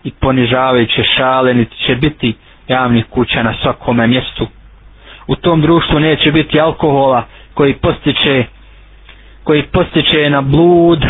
i 0.08 0.12
ponižavajuće 0.12 1.04
šale, 1.08 1.54
niti 1.54 1.76
će 1.78 1.96
biti 1.96 2.36
javnih 2.68 3.06
kuća 3.06 3.44
na 3.44 3.54
svakome 3.54 4.08
mjestu. 4.08 4.48
U 5.28 5.36
tom 5.36 5.62
društvu 5.62 6.00
neće 6.00 6.32
biti 6.32 6.60
alkohola 6.60 7.24
koji 7.54 7.74
postiče 7.76 8.44
koji 9.44 9.64
postiče 9.64 10.30
na 10.30 10.42
blud 10.42 11.06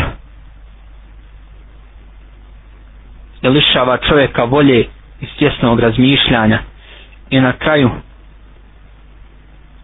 i 3.42 3.48
lišava 3.48 3.96
čovjeka 3.98 4.44
volje 4.44 4.80
i 5.20 5.26
stjesnog 5.26 5.80
razmišljanja 5.80 6.58
i 7.30 7.40
na 7.40 7.52
kraju 7.52 7.90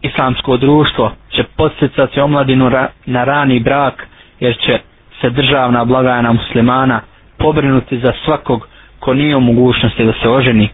islamsko 0.03 0.57
društvo 0.57 1.13
će 1.31 1.43
posticati 1.57 2.21
omladinu 2.21 2.69
ra 2.69 2.89
na 3.07 3.25
rani 3.25 3.61
brak 3.61 4.07
jer 4.41 4.57
će 4.57 4.79
se 5.21 5.31
državna 5.31 5.85
blagajna 5.85 6.33
muslimana 6.33 7.01
pobrinuti 7.39 7.99
za 7.99 8.13
svakog 8.25 8.69
ko 9.05 9.15
nije 9.15 9.37
u 9.37 9.41
mogućnosti 9.41 10.05
da 10.05 10.13
se 10.13 10.29
oženi. 10.29 10.69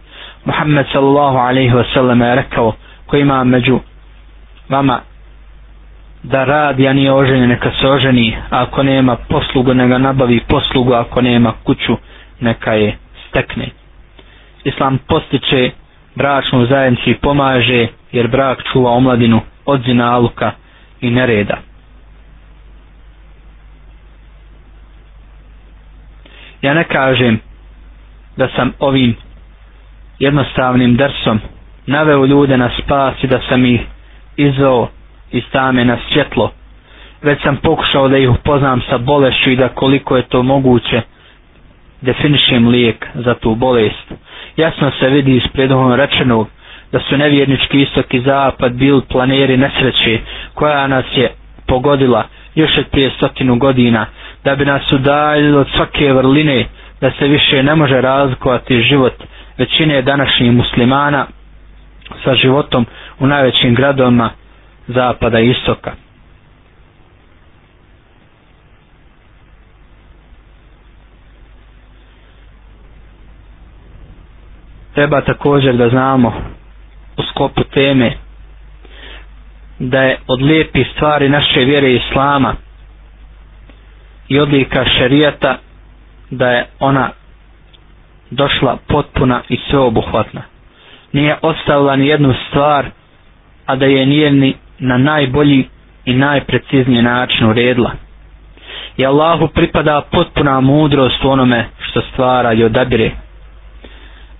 Muhammed 0.45 0.85
sallallahu 0.91 1.37
alaihi 1.37 1.71
wa 1.71 1.93
sallam 1.93 2.21
je 2.21 2.35
rekao 2.35 2.73
ko 3.05 3.17
ima 3.17 3.43
među 3.43 3.79
vama 4.69 4.99
da 6.23 6.43
radi, 6.43 6.87
a 6.87 6.93
nije 6.93 7.13
oženjen, 7.13 7.49
neka 7.49 7.71
se 7.71 7.87
oženi, 7.87 8.37
a 8.49 8.61
ako 8.61 8.83
nema 8.83 9.15
poslugu, 9.15 9.73
neka 9.73 9.97
nabavi 9.97 10.39
poslugu, 10.47 10.93
ako 10.93 11.21
nema 11.21 11.53
kuću, 11.63 11.97
neka 12.39 12.73
je 12.73 12.97
stekne. 13.27 13.67
Islam 14.63 14.97
postiče 14.99 15.71
bračnu 16.15 16.65
zajednicu 16.65 17.09
i 17.09 17.15
pomaže, 17.15 17.87
jer 18.11 18.27
brak 18.27 18.63
čuva 18.73 18.91
omladinu 18.91 19.41
od 19.65 19.81
zinaluka 19.83 20.51
i 21.01 21.09
nereda. 21.09 21.57
Ja 26.61 26.73
ne 26.73 26.83
kažem 26.83 27.39
da 28.37 28.47
sam 28.47 28.73
ovim 28.79 29.15
jednostavnim 30.19 30.95
drsom 30.95 31.39
naveo 31.87 32.25
ljude 32.25 32.57
na 32.57 32.69
spas 32.77 33.23
i 33.23 33.27
da 33.27 33.39
sam 33.49 33.65
ih 33.65 33.81
izveo 34.37 34.87
iz 35.31 35.43
tame 35.51 35.85
na 35.85 35.97
svjetlo. 36.09 36.51
Već 37.21 37.41
sam 37.41 37.57
pokušao 37.57 38.07
da 38.07 38.17
ih 38.17 38.29
upoznam 38.31 38.81
sa 38.81 38.97
bolešću 38.97 39.51
i 39.51 39.55
da 39.55 39.67
koliko 39.69 40.17
je 40.17 40.23
to 40.23 40.43
moguće 40.43 41.01
definišem 42.01 42.67
lijek 42.67 43.07
za 43.15 43.33
tu 43.33 43.55
bolest. 43.55 44.11
Jasno 44.57 44.91
se 44.91 45.09
vidi 45.09 45.35
iz 45.35 45.43
predovno 45.53 45.95
rečenog 45.95 46.47
da 46.91 46.99
su 46.99 47.17
nevjernički 47.17 47.81
istok 47.81 48.13
i 48.13 48.21
zapad 48.21 48.73
bili 48.73 49.01
planeri 49.01 49.57
nesreće 49.57 50.19
koja 50.53 50.87
nas 50.87 51.05
je 51.15 51.31
pogodila 51.67 52.23
još 52.55 52.77
od 52.77 52.85
prije 52.87 53.09
stotinu 53.09 53.55
godina 53.55 54.05
da 54.43 54.55
bi 54.55 54.65
nas 54.65 54.91
udaljili 54.91 55.57
od 55.57 55.67
svake 55.69 56.13
vrline 56.13 56.65
da 57.01 57.11
se 57.11 57.27
više 57.27 57.63
ne 57.63 57.75
može 57.75 58.01
razlikovati 58.01 58.81
život 58.81 59.13
većine 59.57 60.01
današnjih 60.01 60.51
muslimana 60.51 61.27
sa 62.23 62.35
životom 62.35 62.85
u 63.19 63.27
najvećim 63.27 63.75
gradovima 63.75 64.29
zapada 64.87 65.39
i 65.39 65.49
istoka. 65.49 65.91
Treba 74.93 75.21
također 75.21 75.75
da 75.75 75.89
znamo 75.89 76.33
u 77.17 77.23
skopu 77.23 77.63
teme 77.63 78.11
da 79.79 80.01
je 80.01 80.17
od 80.27 80.41
lijepih 80.41 80.87
stvari 80.95 81.29
naše 81.29 81.59
vjere 81.59 81.93
islama 81.93 82.55
i 84.27 84.39
odlika 84.39 84.85
šerijata 84.89 85.57
da 86.31 86.47
je 86.47 86.65
ona 86.79 87.09
došla 88.31 88.77
potpuna 88.87 89.41
i 89.49 89.57
sveobuhvatna. 89.69 90.41
Nije 91.11 91.37
ostavila 91.41 91.95
ni 91.95 92.07
jednu 92.07 92.33
stvar, 92.49 92.85
a 93.65 93.75
da 93.75 93.85
je 93.85 94.05
nije 94.05 94.31
ni 94.31 94.53
na 94.79 94.97
najbolji 94.97 95.67
i 96.05 96.13
najprecizniji 96.13 97.01
način 97.01 97.47
uredila. 97.47 97.91
I 98.97 99.05
Allahu 99.05 99.47
pripada 99.47 100.01
potpuna 100.11 100.59
mudrost 100.59 101.23
u 101.23 101.29
onome 101.29 101.65
što 101.81 102.01
stvara 102.03 102.53
i 102.53 102.63
odabire. 102.63 103.11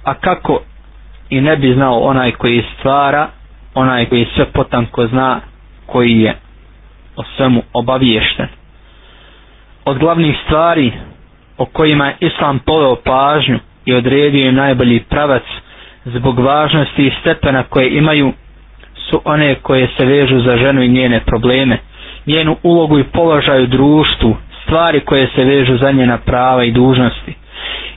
A 0.03 0.13
kako 0.13 0.61
i 1.29 1.41
ne 1.41 1.55
bi 1.57 1.73
znao 1.73 1.99
onaj 1.99 2.31
koji 2.31 2.63
stvara, 2.79 3.27
onaj 3.75 4.05
koji 4.05 4.27
sve 4.35 4.45
potanko 4.45 5.07
zna, 5.07 5.39
koji 5.85 6.19
je 6.19 6.35
o 7.15 7.23
svemu 7.27 7.61
obaviješten. 7.73 8.47
Od 9.85 9.97
glavnih 9.97 10.35
stvari 10.45 10.91
o 11.57 11.65
kojima 11.65 12.05
je 12.05 12.15
Islam 12.19 12.59
poveo 12.59 12.95
pažnju 12.95 13.59
i 13.85 13.93
odredio 13.93 14.47
im 14.47 14.55
najbolji 14.55 14.99
pravac 15.01 15.43
zbog 16.05 16.39
važnosti 16.39 17.07
i 17.07 17.13
stepena 17.21 17.63
koje 17.63 17.89
imaju 17.89 18.33
su 19.01 19.21
one 19.25 19.55
koje 19.55 19.87
se 19.89 20.05
vežu 20.05 20.39
za 20.39 20.57
ženu 20.57 20.81
i 20.81 20.87
njene 20.89 21.19
probleme, 21.19 21.77
njenu 22.25 22.57
ulogu 22.63 22.99
i 22.99 23.03
položaj 23.05 23.63
u 23.63 23.67
društvu, 23.67 24.35
stvari 24.63 24.99
koje 24.99 25.27
se 25.27 25.43
vežu 25.43 25.77
za 25.77 25.91
njena 25.91 26.17
prava 26.17 26.63
i 26.63 26.71
dužnosti. 26.71 27.33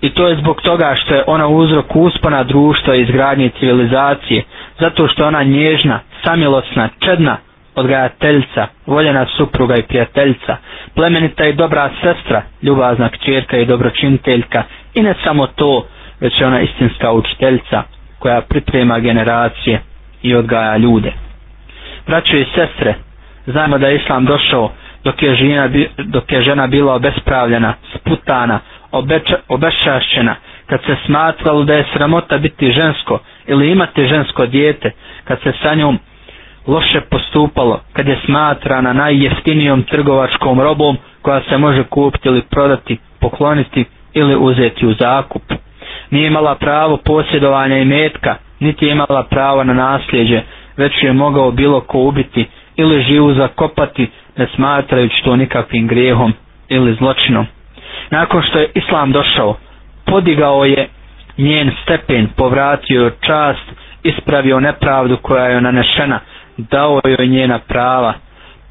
I 0.00 0.10
to 0.10 0.28
je 0.28 0.36
zbog 0.36 0.60
toga 0.60 0.94
što 0.96 1.14
je 1.14 1.24
ona 1.26 1.48
uzrok 1.48 1.96
uspona 1.96 2.42
društva 2.42 2.96
i 2.96 3.00
izgradnje 3.00 3.50
civilizacije, 3.50 4.42
zato 4.80 5.08
što 5.08 5.26
ona 5.26 5.42
nježna, 5.42 6.00
samilosna, 6.24 6.88
čedna, 7.00 7.36
odgajateljca, 7.74 8.66
voljena 8.87 9.26
supruga 9.28 9.76
i 9.76 9.82
prijateljca, 9.82 10.56
plemenita 10.94 11.44
i 11.46 11.52
dobra 11.52 11.90
sestra, 12.02 12.42
ljubazna 12.62 13.08
kćerka 13.08 13.56
i 13.58 13.66
dobročiniteljka 13.66 14.62
i 14.94 15.02
ne 15.02 15.14
samo 15.24 15.46
to, 15.46 15.87
već 16.20 16.40
je 16.40 16.46
ona 16.46 16.60
istinska 16.60 17.12
učiteljca 17.12 17.82
koja 18.18 18.40
priprema 18.40 18.98
generacije 18.98 19.80
i 20.22 20.34
odgaja 20.34 20.76
ljude. 20.76 21.12
Braćo 22.06 22.37
i 22.37 22.46
sestre, 22.46 22.94
znamo 23.46 23.78
da 23.78 23.87
je 23.88 23.96
Islam 23.96 24.24
došao 24.24 24.70
dok 25.04 25.22
je 25.22 25.34
žena, 25.34 25.68
dok 25.98 26.32
je 26.32 26.42
žena 26.42 26.66
bila 26.66 26.94
obespravljena, 26.94 27.74
sputana, 27.94 28.60
obeča, 28.92 29.37
obešašćena, 29.48 30.34
kad 30.66 30.80
se 30.80 30.96
smatralo 31.06 31.64
da 31.64 31.74
je 31.74 31.84
sramota 31.92 32.38
biti 32.38 32.72
žensko 32.72 33.18
ili 33.46 33.70
imati 33.70 34.06
žensko 34.06 34.46
dijete, 34.46 34.90
kad 35.24 35.40
se 35.40 35.52
sa 35.62 35.74
njom 35.74 35.98
loše 36.66 37.00
postupalo, 37.03 37.81
kad 37.92 38.09
je 38.09 38.20
smatrana 38.24 38.92
najjeftinijom 38.92 39.83
trgovačkom 39.83 40.61
robom 40.61 40.96
koja 41.22 41.40
se 41.42 41.59
može 41.59 41.85
kupiti 41.85 42.29
ili 42.29 42.42
prodati, 42.42 42.98
pokloniti 43.20 43.85
ili 44.14 44.37
uzeti 44.37 44.87
u 44.87 44.94
zakup. 44.94 45.42
Nije 46.11 46.27
imala 46.27 46.55
pravo 46.55 46.96
posjedovanja 46.96 47.77
i 47.79 47.85
metka, 47.85 48.37
niti 48.61 48.87
je 48.87 48.92
imala 48.92 49.22
pravo 49.24 49.64
na 49.64 49.72
nasljeđe, 49.74 50.42
već 50.77 51.03
je 51.03 51.12
mogao 51.12 51.50
bilo 51.50 51.81
ko 51.81 51.98
ubiti 51.98 52.46
ili 52.77 53.03
živu 53.03 53.35
zakopati, 53.35 54.07
ne 54.37 54.46
smatrajući 54.55 55.22
to 55.24 55.37
nikakvim 55.37 55.87
grijehom 55.87 56.33
ili 56.68 56.94
zločinom. 56.94 57.46
Nakon 58.11 58.42
što 58.42 58.59
je 58.59 58.70
Islam 58.74 59.12
došao, 59.12 59.57
podigao 60.07 60.64
je 60.64 60.88
njen 61.38 61.70
stepen, 61.83 62.29
povratio 62.37 63.11
čast, 63.20 63.62
ispravio 64.03 64.61
nepravdu 64.61 65.16
koja 65.16 65.44
je 65.44 65.61
nanešena, 65.61 66.20
dao 66.56 67.00
joj 67.04 67.26
njena 67.26 67.58
prava, 67.58 68.14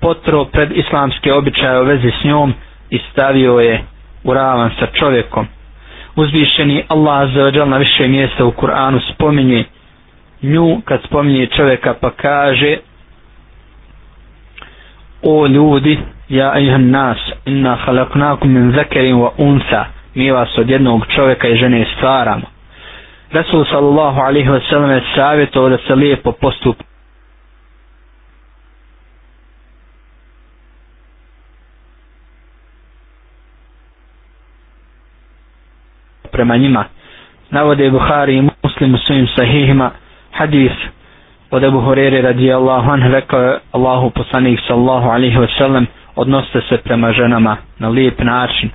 potro 0.02 0.46
pred 0.46 0.72
islamske 0.72 1.34
običaje 1.34 1.82
u 1.82 1.86
vezi 1.86 2.12
s 2.22 2.26
njom 2.26 2.54
i 2.90 3.00
stavio 3.12 3.60
je 3.60 3.84
u 4.24 4.34
ravan 4.34 4.72
sa 4.80 4.86
čovjekom. 4.94 5.48
Uzvišeni 6.16 6.84
Allah 6.88 7.30
za 7.34 7.66
na 7.66 7.78
više 7.78 8.08
mjesta 8.08 8.46
u 8.46 8.52
Kur'anu 8.52 9.00
spominje 9.14 9.64
nju 10.42 10.82
kad 10.86 11.02
spominje 11.04 11.46
čovjeka 11.48 11.94
pa 12.02 12.10
kaže 12.12 12.78
o 15.22 15.48
ljudi 15.48 16.00
ja 16.30 16.60
ihan 16.60 16.90
nas 16.90 17.18
inna 17.46 17.76
halaknakum 17.76 18.54
min 18.54 18.72
zekerin 18.72 19.16
wa 19.16 19.30
unsa 19.38 19.86
mi 20.16 20.32
vas 20.32 20.58
od 20.58 20.70
jednog 20.70 21.06
čovjeka 21.08 21.48
i 21.48 21.56
žene 21.56 21.86
stvaramo 21.98 22.44
Rasul 23.32 23.66
sallallahu 23.66 24.20
alaihi 24.20 24.50
wa 24.50 24.70
sallam 24.70 24.92
je 24.92 25.02
savjetovao 25.16 25.70
da 25.70 25.78
se 25.78 25.96
lijepo 25.96 26.32
postupi 26.32 26.84
prema 36.34 36.58
njima. 36.58 36.84
Navode 37.50 37.90
Buhari 37.92 38.38
i 38.38 38.42
Muslim 38.64 38.94
u 38.94 38.98
svojim 38.98 39.28
sahihima 39.36 39.92
hadis. 40.32 40.72
Od 41.52 41.64
Ebu 41.64 41.80
Hurere 41.82 42.22
radijallahu 42.22 42.92
anhu 42.92 43.10
rekao 43.12 43.42
je 43.42 43.60
Allahu 43.72 44.10
poslanik 44.10 44.60
sallahu 44.68 45.08
wa 45.38 45.48
sallam 45.58 45.86
odnosite 46.16 46.62
se 46.70 46.78
prema 46.78 47.12
ženama 47.12 47.58
na 47.80 47.90
lijep 47.90 48.20
način. 48.20 48.70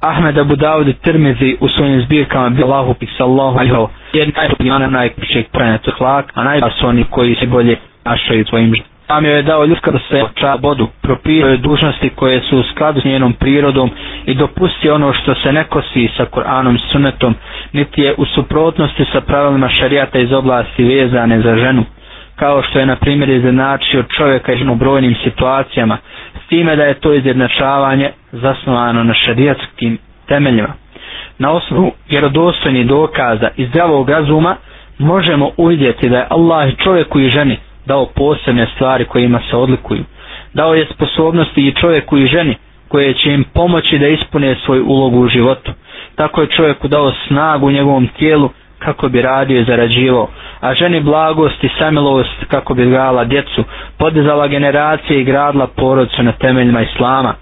Ahmed 0.00 0.38
Abu 0.38 0.56
Dawud 0.56 0.88
i 0.88 0.92
Tirmizi 0.92 1.56
u 1.60 1.68
svojim 1.68 2.02
zbirkama 2.02 2.50
bi 2.50 2.62
Allahu 2.62 2.94
pik 2.94 3.08
sallahu 3.18 3.58
alaihi 3.58 3.72
wa 3.74 3.88
jer 4.12 4.32
najbolji 4.36 4.90
najpričeg 4.90 5.46
prenetu 5.52 5.90
hlak 5.98 6.32
a 6.34 6.44
najbolji 6.44 6.72
su 6.80 6.86
oni 6.86 7.04
koji 7.10 7.34
se 7.34 7.46
bolje 7.46 7.76
našaju 8.04 8.44
tvojim 8.44 8.70
ženama. 8.70 8.91
Islam 9.12 9.24
joj 9.24 9.36
je 9.36 9.42
dao 9.42 9.64
ljudska 9.64 9.90
da 9.90 9.98
se 10.00 10.22
oča 10.22 10.56
propisao 11.02 11.48
je 11.48 11.56
dužnosti 11.56 12.10
koje 12.10 12.40
su 12.40 12.58
u 12.58 12.64
skladu 12.64 13.00
s 13.00 13.04
njenom 13.04 13.32
prirodom 13.32 13.90
i 14.26 14.34
dopusti 14.34 14.90
ono 14.90 15.12
što 15.12 15.34
se 15.34 15.52
ne 15.52 15.64
kosi 15.64 16.08
sa 16.16 16.24
Koranom 16.24 16.76
i 16.76 16.90
Sunnetom, 16.92 17.34
niti 17.72 18.00
je 18.00 18.14
u 18.18 18.24
suprotnosti 18.26 19.04
sa 19.12 19.20
pravilima 19.20 19.68
šarijata 19.70 20.18
iz 20.18 20.32
oblasti 20.32 20.84
vezane 20.86 21.40
za 21.40 21.56
ženu, 21.56 21.84
kao 22.36 22.62
što 22.62 22.78
je 22.78 22.86
na 22.86 22.96
primjer 22.96 23.30
izjednačio 23.30 24.02
čovjeka 24.08 24.52
i 24.52 24.68
u 24.68 24.74
brojnim 24.74 25.14
situacijama, 25.24 25.98
s 26.36 26.48
time 26.48 26.76
da 26.76 26.84
je 26.84 26.94
to 26.94 27.14
izjednačavanje 27.14 28.10
zasnovano 28.32 29.04
na 29.04 29.14
šarijatskim 29.16 29.98
temeljima. 30.26 30.72
Na 31.38 31.50
osnovu 31.50 31.92
vjerodostojnih 32.08 32.86
dokaza 32.86 33.48
i 33.56 33.66
zdravog 33.66 34.08
razuma 34.08 34.56
možemo 34.98 35.50
uvidjeti 35.56 36.08
da 36.08 36.16
je 36.16 36.26
Allah 36.30 36.72
čovjeku 36.76 37.20
i 37.20 37.28
ženi 37.28 37.58
dao 37.86 38.06
posebne 38.06 38.66
stvari 38.74 39.04
kojima 39.04 39.40
se 39.50 39.56
odlikuju. 39.56 40.04
Dao 40.54 40.74
je 40.74 40.86
sposobnosti 40.86 41.60
i 41.60 41.74
čovjeku 41.74 42.18
i 42.18 42.26
ženi 42.26 42.56
koje 42.88 43.14
će 43.14 43.30
im 43.30 43.44
pomoći 43.44 43.98
da 43.98 44.06
ispune 44.08 44.56
svoju 44.56 44.84
ulogu 44.86 45.18
u 45.18 45.28
životu. 45.28 45.72
Tako 46.14 46.40
je 46.40 46.46
čovjeku 46.48 46.88
dao 46.88 47.12
snagu 47.26 47.66
u 47.66 47.70
njegovom 47.70 48.08
tijelu 48.08 48.50
kako 48.78 49.08
bi 49.08 49.22
radio 49.22 49.60
i 49.60 49.64
zarađivao, 49.64 50.28
a 50.60 50.74
ženi 50.74 51.00
blagost 51.00 51.64
i 51.64 51.70
samilost 51.78 52.44
kako 52.48 52.74
bi 52.74 52.86
gala 52.86 53.24
djecu, 53.24 53.64
podizala 53.98 54.46
generacije 54.46 55.20
i 55.20 55.24
gradila 55.24 55.66
porodcu 55.66 56.22
na 56.22 56.32
temeljima 56.32 56.82
Islama. 56.82 57.34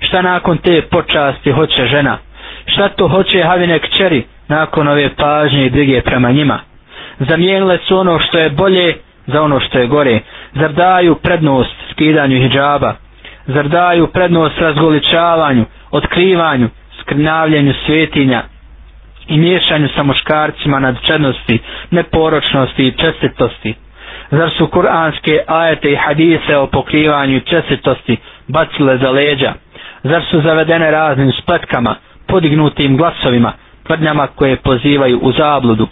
Šta 0.00 0.22
nakon 0.22 0.58
te 0.58 0.82
počasti 0.82 1.52
hoće 1.52 1.86
žena? 1.86 2.18
Šta 2.66 2.88
to 2.88 3.08
hoće 3.08 3.42
Havine 3.42 3.78
kćeri 3.78 4.24
nakon 4.48 4.88
ove 4.88 5.10
pažnje 5.16 5.66
i 5.66 5.70
brige 5.70 6.00
prema 6.00 6.30
njima? 6.30 6.58
Zamijenile 7.20 7.78
su 7.78 7.98
ono 7.98 8.18
što 8.18 8.38
je 8.38 8.50
bolje 8.50 8.94
za 9.26 9.42
ono 9.42 9.60
što 9.60 9.78
je 9.78 9.86
gore? 9.86 10.20
Zar 10.52 10.72
daju 10.72 11.14
prednost 11.14 11.70
skidanju 11.90 12.36
hijjaba? 12.38 12.94
Zar 13.46 13.68
daju 13.68 14.06
prednost 14.06 14.58
razgoličavanju, 14.58 15.64
otkrivanju, 15.90 16.68
skrnavljanju 17.00 17.72
svetinja 17.86 18.42
i 19.28 19.38
miješanju 19.38 19.88
sa 19.88 20.02
muškarcima 20.02 20.78
nad 20.78 20.96
čednosti, 21.02 21.58
neporočnosti 21.90 22.82
i 22.82 22.92
čestitosti? 22.92 23.74
Zar 24.30 24.50
su 24.50 24.66
kuranske 24.66 25.40
ajete 25.46 25.90
i 25.90 25.96
hadise 25.96 26.56
o 26.56 26.66
pokrivanju 26.66 27.40
čestitosti 27.40 28.16
bacile 28.48 28.98
za 28.98 29.10
leđa? 29.10 29.52
Zar 30.02 30.22
su 30.22 30.40
zavedene 30.40 30.90
raznim 30.90 31.32
spletkama, 31.32 31.94
podignutim 32.26 32.96
glasovima, 32.96 33.52
tvrdnjama 33.84 34.26
koje 34.26 34.56
pozivaju 34.56 35.18
u 35.18 35.32
zabludu? 35.32 35.88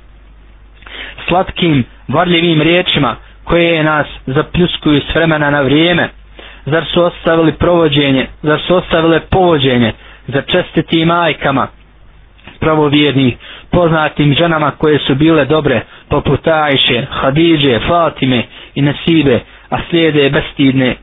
Slatkim, 1.29 1.85
varljivim 2.09 2.63
riječima 2.63 3.15
koje 3.45 3.83
nas 3.85 4.07
zapljuskuju 4.27 5.01
s 5.03 5.15
vremena 5.15 5.51
na 5.51 5.61
vrijeme. 5.61 6.09
Zar 6.67 6.85
su 6.85 7.03
ostavili 7.03 7.53
provođenje 7.53 8.27
zar 8.43 8.61
su 8.61 8.77
ostavile 8.77 9.21
povođenje 9.21 9.93
za 10.27 10.43
čestiti 10.43 11.05
majkama 11.05 11.67
pravovjernih 12.61 13.35
poznatim 13.71 14.35
ženama 14.35 14.71
koje 14.71 14.99
su 14.99 15.15
bile 15.15 15.45
dobre 15.45 15.81
poput 16.09 16.47
Ajše, 16.47 17.07
Hadidže, 17.11 17.79
Fatime 17.81 18.43
i 18.75 18.83
Nesibe 18.83 19.41
a 19.71 19.79
slijede 19.91 20.31
bestidne 20.31 20.97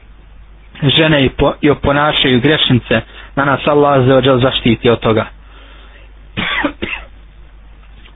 žene 0.85 1.25
i, 1.25 1.29
po, 1.29 1.53
i 1.61 1.69
oponašaju 1.69 2.39
grešnice. 2.39 3.01
Da 3.35 3.45
nas 3.45 3.67
Allah 3.67 4.05
zaođel 4.07 4.39
zaštiti 4.39 4.89
od 4.89 4.99
toga. 4.99 5.25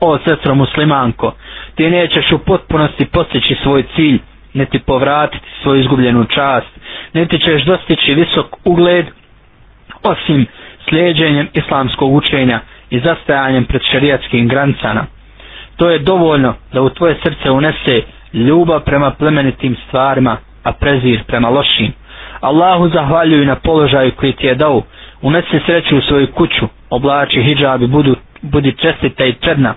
O 0.00 0.18
sestro 0.18 0.54
muslimanko 0.54 1.32
ti 1.76 1.90
nećeš 1.90 2.32
u 2.32 2.38
potpunosti 2.38 3.04
postići 3.06 3.56
svoj 3.62 3.82
cilj, 3.96 4.18
niti 4.54 4.78
povratiti 4.78 5.46
svoju 5.62 5.80
izgubljenu 5.80 6.24
čast, 6.24 6.66
niti 7.12 7.38
ćeš 7.38 7.64
dostići 7.64 8.14
visok 8.14 8.46
ugled, 8.64 9.06
osim 10.02 10.46
slijedženjem 10.88 11.48
islamskog 11.54 12.14
učenja 12.14 12.60
i 12.90 13.00
zastajanjem 13.00 13.64
pred 13.64 13.82
šarijatskim 13.82 14.48
granicama. 14.48 15.06
To 15.76 15.90
je 15.90 15.98
dovoljno 15.98 16.54
da 16.72 16.82
u 16.82 16.90
tvoje 16.90 17.16
srce 17.22 17.50
unese 17.50 18.02
ljubav 18.32 18.80
prema 18.80 19.10
plemenitim 19.10 19.76
stvarima, 19.86 20.36
a 20.62 20.72
prezir 20.72 21.22
prema 21.26 21.48
lošim. 21.48 21.92
Allahu 22.40 22.88
zahvaljuju 22.88 23.44
na 23.44 23.54
položaju 23.56 24.12
koji 24.12 24.32
ti 24.32 24.46
je 24.46 24.54
dao, 24.54 24.82
unesi 25.22 25.60
sreću 25.66 25.96
u 25.98 26.02
svoju 26.02 26.26
kuću, 26.26 26.66
oblači 26.90 27.42
hijabi, 27.42 27.86
budu, 27.86 28.16
budi 28.42 28.72
čestita 28.72 29.24
i 29.24 29.32
čedna. 29.34 29.74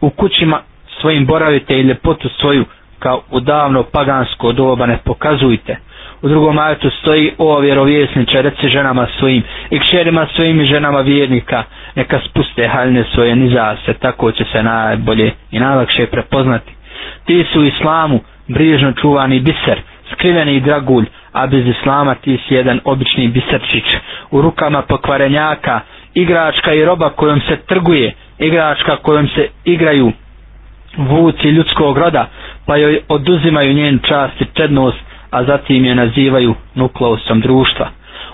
U 0.00 0.10
kućima 0.10 0.60
svojim 1.00 1.26
boravite 1.26 1.74
i 1.74 1.82
ljepotu 1.82 2.28
svoju 2.30 2.64
kao 2.98 3.22
u 3.30 3.40
davno 3.40 3.82
pagansko 3.84 4.52
doba 4.52 4.86
ne 4.86 4.98
pokazujte. 4.98 5.76
U 6.22 6.28
drugom 6.28 6.58
ajetu 6.58 6.90
stoji 6.92 7.32
o 7.38 7.60
vjerovjesniče 7.60 8.42
reci 8.42 8.68
ženama 8.68 9.06
svojim 9.18 9.42
i 9.70 9.78
kćerima 9.78 10.26
svojim 10.26 10.60
i 10.60 10.66
ženama 10.66 11.00
vjernika 11.00 11.62
neka 11.94 12.20
spuste 12.20 12.68
haljne 12.68 13.04
svoje 13.04 13.36
nizase 13.36 13.92
tako 13.94 14.32
će 14.32 14.44
se 14.44 14.62
najbolje 14.62 15.30
i 15.50 15.60
najlakše 15.60 16.06
prepoznati. 16.06 16.72
Ti 17.24 17.46
su 17.52 17.60
u 17.60 17.64
islamu 17.64 18.20
brižno 18.48 18.92
čuvani 18.92 19.40
biser, 19.40 19.80
skriveni 20.12 20.60
dragulj, 20.60 21.04
a 21.32 21.46
bez 21.46 21.66
islama 21.68 22.14
ti 22.14 22.38
si 22.38 22.54
jedan 22.54 22.80
obični 22.84 23.28
biserčić. 23.28 23.84
u 24.30 24.42
rukama 24.42 24.82
pokvarenjaka 24.82 25.80
igračka 26.14 26.72
i 26.72 26.84
roba 26.84 27.10
kojom 27.10 27.40
se 27.40 27.56
trguje 27.58 28.12
igračka 28.38 28.96
kojom 28.96 29.28
se 29.28 29.48
igraju 29.64 30.12
vuci 30.98 31.48
ljudskog 31.48 31.98
roda 31.98 32.28
pa 32.66 32.76
joj 32.76 33.00
oduzimaju 33.08 33.74
njen 33.74 33.98
čast 33.98 34.40
i 34.40 34.46
čednost 34.54 34.98
a 35.30 35.44
zatim 35.44 35.84
je 35.84 35.94
nazivaju 35.94 36.54
nukleusom 36.74 37.40
društva 37.40 37.88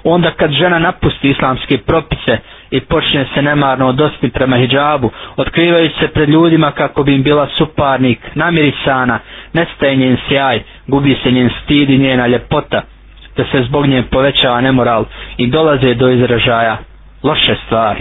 onda 0.05 0.31
kad 0.31 0.51
žena 0.53 0.79
napusti 0.79 1.31
islamske 1.31 1.79
propise 1.79 2.39
i 2.71 2.81
počne 2.81 3.27
se 3.35 3.43
nemarno 3.43 3.87
odosni 3.87 4.31
prema 4.31 4.57
hijabu, 4.59 5.11
otkrivajući 5.37 5.95
se 6.01 6.09
pred 6.09 6.29
ljudima 6.29 6.71
kako 6.71 7.03
bi 7.03 7.15
im 7.15 7.23
bila 7.23 7.49
suparnik, 7.49 8.19
namirisana, 8.35 9.19
nestaje 9.53 9.97
njen 9.97 10.17
sjaj, 10.29 10.63
gubi 10.87 11.17
se 11.23 11.31
njen 11.31 11.51
stid 11.65 11.91
i 11.91 11.99
njena 11.99 12.27
ljepota, 12.27 12.83
da 13.37 13.45
se 13.45 13.63
zbog 13.63 13.87
nje 13.87 14.03
povećava 14.03 14.61
nemoral 14.61 15.05
i 15.37 15.47
dolaze 15.47 15.95
do 15.95 16.11
izražaja 16.11 16.77
loše 17.23 17.55
stvari. 17.67 18.01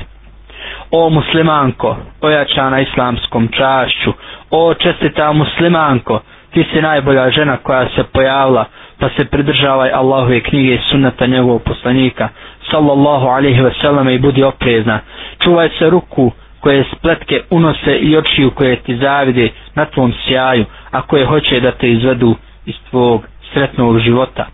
O 0.92 1.10
muslimanko, 1.10 1.90
ojačana 2.22 2.80
islamskom 2.80 3.48
čašću, 3.48 4.12
o 4.52 4.74
čestita 4.74 5.32
muslimanko, 5.34 6.20
ti 6.54 6.64
si 6.64 6.82
najbolja 6.82 7.30
žena 7.30 7.58
koja 7.58 7.90
se 7.90 8.04
pojavila, 8.04 8.66
pa 9.00 9.10
se 9.10 9.26
pridržavaj 9.26 9.92
Allahove 9.92 10.40
knjige 10.40 10.74
i 10.74 10.80
sunnata 10.82 11.26
njegovog 11.28 11.62
poslanika, 11.64 12.30
sallallahu 12.72 13.28
alaihi 13.28 13.62
wasallam 13.62 14.10
i 14.10 14.20
budi 14.20 14.44
oprezna. 14.44 15.00
Čuvaj 15.40 15.70
se 15.70 15.90
ruku 15.90 16.32
koje 16.60 16.84
spletke 16.92 17.42
unose 17.50 17.96
i 17.96 18.18
očiju 18.18 18.52
koje 18.52 18.76
ti 18.76 18.98
zavide 18.98 19.50
na 19.76 19.86
tvom 19.86 20.14
sjaju, 20.20 20.66
a 20.92 21.02
koje 21.02 21.26
hoće 21.26 21.60
da 21.60 21.72
te 21.72 21.92
izvedu 21.92 22.36
iz 22.66 22.76
tvog 22.90 23.22
sretnog 23.54 24.00
života. 24.00 24.46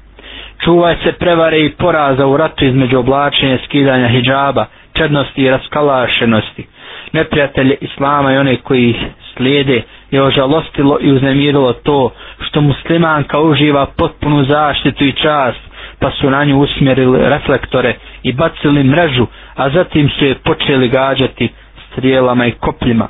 Čuvaj 0.59 0.95
se 1.03 1.11
prevare 1.11 1.59
i 1.59 1.69
poraza 1.71 2.27
u 2.27 2.37
ratu 2.37 2.65
između 2.65 2.99
oblačenja 2.99 3.57
skidanja 3.65 4.07
hijjaba, 4.07 4.65
čednosti 4.97 5.41
i 5.41 5.49
raskalašenosti. 5.49 6.67
Neprijatelje 7.13 7.75
Islama 7.81 8.33
i 8.33 8.37
one 8.37 8.55
koji 8.57 8.89
ih 8.89 8.95
slijede 9.33 9.81
je 10.11 10.23
ožalostilo 10.23 10.97
i 11.01 11.11
uznemirilo 11.11 11.73
to 11.73 12.09
što 12.39 12.61
muslimanka 12.61 13.39
uživa 13.39 13.85
potpunu 13.87 14.45
zaštitu 14.45 15.03
i 15.03 15.13
čast 15.13 15.59
pa 15.99 16.11
su 16.11 16.29
na 16.29 16.43
nju 16.43 16.59
usmjerili 16.59 17.19
reflektore 17.19 17.93
i 18.23 18.33
bacili 18.33 18.83
mrežu, 18.83 19.25
a 19.55 19.69
zatim 19.69 20.09
su 20.09 20.25
je 20.25 20.35
počeli 20.35 20.89
gađati 20.89 21.49
strijelama 21.87 22.45
i 22.45 22.51
kopljima. 22.51 23.07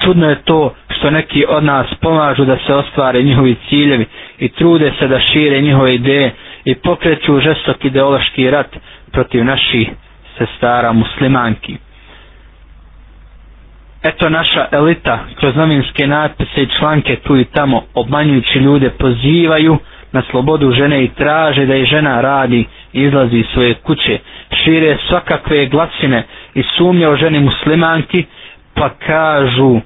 Čudno 0.00 0.30
je 0.30 0.42
to 0.42 0.74
što 0.90 1.10
neki 1.10 1.44
od 1.48 1.64
nas 1.64 1.86
pomažu 1.94 2.44
da 2.44 2.56
se 2.56 2.74
ostvare 2.74 3.22
njihovi 3.22 3.56
ciljevi 3.68 4.06
i 4.38 4.48
trude 4.48 4.92
se 4.98 5.08
da 5.08 5.20
šire 5.22 5.60
njihove 5.60 5.94
ideje 5.94 6.34
i 6.64 6.74
pokreću 6.74 7.40
žestok 7.40 7.84
ideološki 7.84 8.50
rat 8.50 8.76
protiv 9.12 9.44
naših 9.44 9.88
sestara 10.38 10.92
muslimanki. 10.92 11.76
Eto 14.02 14.28
naša 14.28 14.66
elita 14.72 15.18
kroz 15.36 15.56
novinske 15.56 16.06
natpise 16.06 16.62
i 16.62 16.68
članke 16.68 17.16
tu 17.16 17.36
i 17.36 17.44
tamo 17.44 17.82
obmanjujući 17.94 18.58
ljude 18.58 18.90
pozivaju 18.90 19.78
na 20.12 20.22
slobodu 20.22 20.72
žene 20.72 21.04
i 21.04 21.08
traže 21.08 21.66
da 21.66 21.74
je 21.74 21.84
žena 21.86 22.20
radi 22.20 22.64
i 22.92 23.02
izlazi 23.02 23.36
iz 23.36 23.46
svoje 23.46 23.74
kuće. 23.74 24.18
Šire 24.54 24.96
svakakve 25.08 25.66
glasine 25.66 26.22
i 26.54 26.62
sumnje 26.68 27.08
o 27.08 27.16
ženi 27.16 27.40
muslimanki 27.40 28.24
pa 28.74 28.88
kažu 28.90 29.80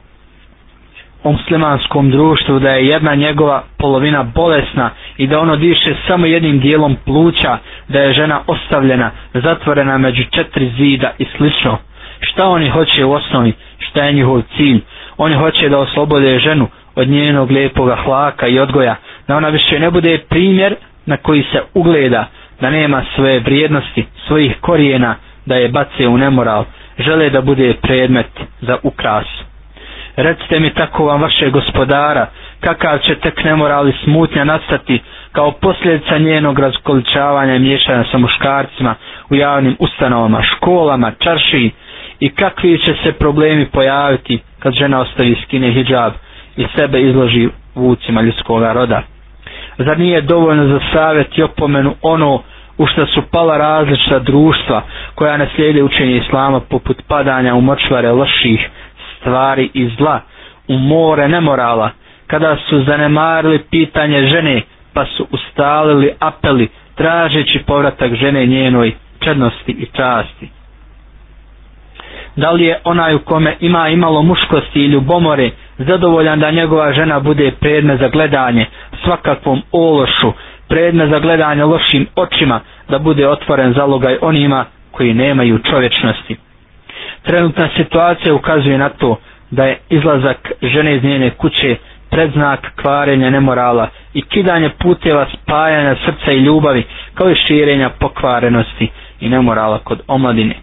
o 1.28 1.32
muslimanskom 1.32 2.10
društvu 2.10 2.58
da 2.58 2.70
je 2.70 2.86
jedna 2.86 3.14
njegova 3.14 3.62
polovina 3.78 4.22
bolesna 4.24 4.90
i 5.16 5.26
da 5.26 5.40
ono 5.40 5.56
diše 5.56 5.94
samo 6.06 6.26
jednim 6.26 6.60
dijelom 6.60 6.96
pluća, 7.04 7.58
da 7.88 8.00
je 8.00 8.12
žena 8.12 8.40
ostavljena, 8.46 9.10
zatvorena 9.34 9.98
među 9.98 10.22
četiri 10.30 10.70
zida 10.70 11.12
i 11.18 11.26
slično. 11.36 11.78
Šta 12.20 12.44
oni 12.46 12.68
hoće 12.68 13.04
u 13.04 13.12
osnovi? 13.12 13.52
Šta 13.78 14.04
je 14.04 14.12
njihov 14.12 14.42
cilj? 14.56 14.80
Oni 15.16 15.34
hoće 15.34 15.68
da 15.68 15.78
oslobode 15.78 16.38
ženu 16.38 16.68
od 16.94 17.08
njenog 17.08 17.50
lijepoga 17.50 17.96
hlaka 17.96 18.46
i 18.46 18.58
odgoja, 18.58 18.96
da 19.28 19.36
ona 19.36 19.48
više 19.48 19.78
ne 19.78 19.90
bude 19.90 20.18
primjer 20.28 20.74
na 21.06 21.16
koji 21.16 21.42
se 21.42 21.62
ugleda, 21.74 22.26
da 22.60 22.70
nema 22.70 23.04
svoje 23.14 23.40
vrijednosti, 23.40 24.04
svojih 24.26 24.56
korijena, 24.60 25.14
da 25.46 25.54
je 25.54 25.68
bace 25.68 26.08
u 26.08 26.18
nemoral, 26.18 26.64
žele 26.98 27.30
da 27.30 27.40
bude 27.40 27.74
predmet 27.82 28.30
za 28.60 28.76
ukras. 28.82 29.47
Recite 30.18 30.60
mi 30.60 30.70
tako 30.70 31.04
vam 31.04 31.22
vaše 31.22 31.50
gospodara, 31.50 32.26
kakav 32.60 32.98
će 32.98 33.14
tek 33.14 33.44
nemoral 33.44 33.88
i 33.88 33.94
smutnja 34.04 34.44
nastati 34.44 35.00
kao 35.32 35.50
posljedica 35.52 36.18
njenog 36.18 36.58
razkoličavanja 36.58 37.54
i 37.54 37.58
miješanja 37.58 38.04
sa 38.04 38.18
muškarcima 38.18 38.94
u 39.30 39.34
javnim 39.34 39.76
ustanovama, 39.78 40.42
školama, 40.44 41.12
čarši 41.18 41.70
i 42.20 42.28
kakvi 42.30 42.78
će 42.78 42.94
se 42.94 43.12
problemi 43.12 43.66
pojaviti 43.66 44.38
kad 44.58 44.74
žena 44.74 45.00
ostavi 45.00 45.36
skine 45.42 45.70
hijab 45.72 46.12
i 46.56 46.66
sebe 46.76 47.00
izloži 47.00 47.48
vucima 47.74 48.22
ljudskog 48.22 48.62
roda. 48.64 49.02
Zar 49.78 49.98
nije 49.98 50.20
dovoljno 50.20 50.66
za 50.68 50.80
savjet 50.92 51.38
i 51.38 51.42
opomenu 51.42 51.94
ono 52.02 52.42
u 52.78 52.86
što 52.86 53.06
su 53.06 53.22
pala 53.22 53.56
različita 53.56 54.18
društva 54.18 54.82
koja 55.14 55.36
ne 55.36 55.48
slijede 55.54 55.82
učenje 55.82 56.16
islama 56.16 56.60
poput 56.60 57.02
padanja 57.08 57.54
u 57.54 57.60
močvare 57.60 58.10
loših 58.12 58.68
stvari 59.20 59.70
i 59.74 59.88
zla, 59.88 60.20
u 60.68 60.74
more 60.74 61.28
nemorala, 61.28 61.90
kada 62.26 62.56
su 62.58 62.82
zanemarili 62.82 63.58
pitanje 63.60 64.26
žene 64.26 64.62
pa 64.94 65.04
su 65.06 65.26
ustalili 65.30 66.10
apeli 66.20 66.68
tražeći 66.94 67.58
povratak 67.58 68.14
žene 68.14 68.46
njenoj 68.46 68.92
čednosti 69.20 69.72
i 69.72 69.86
časti. 69.86 70.48
Da 72.36 72.50
li 72.50 72.64
je 72.64 72.80
onaj 72.84 73.14
u 73.14 73.18
kome 73.18 73.56
ima 73.60 73.88
imalo 73.88 74.22
muškosti 74.22 74.80
i 74.80 74.86
ljubomore 74.86 75.50
zadovoljan 75.78 76.40
da 76.40 76.50
njegova 76.50 76.92
žena 76.92 77.20
bude 77.20 77.50
predme 77.52 77.96
za 77.96 78.08
gledanje 78.08 78.66
svakakvom 79.04 79.62
ološu, 79.72 80.32
predme 80.68 81.06
za 81.06 81.18
gledanje 81.18 81.64
lošim 81.64 82.06
očima, 82.16 82.60
da 82.88 82.98
bude 82.98 83.28
otvoren 83.28 83.72
zalogaj 83.72 84.16
onima 84.20 84.64
koji 84.90 85.14
nemaju 85.14 85.58
čovječnosti. 85.60 86.36
Trenutna 87.28 87.68
situacija 87.76 88.34
ukazuje 88.34 88.78
na 88.78 88.88
to 88.88 89.16
da 89.50 89.64
je 89.64 89.78
izlazak 89.90 90.36
žene 90.62 90.96
iz 90.96 91.02
njene 91.04 91.30
kuće 91.30 91.76
predznak 92.10 92.60
kvarenja 92.82 93.30
nemorala 93.30 93.88
i 94.14 94.22
kidanje 94.22 94.70
puteva 94.78 95.26
spajanja 95.32 95.96
srca 95.96 96.32
i 96.32 96.38
ljubavi 96.38 96.82
kao 97.14 97.30
i 97.30 97.34
širenja 97.36 97.90
pokvarenosti 97.90 98.88
i 99.20 99.28
nemorala 99.28 99.78
kod 99.78 100.00
omladine. 100.06 100.54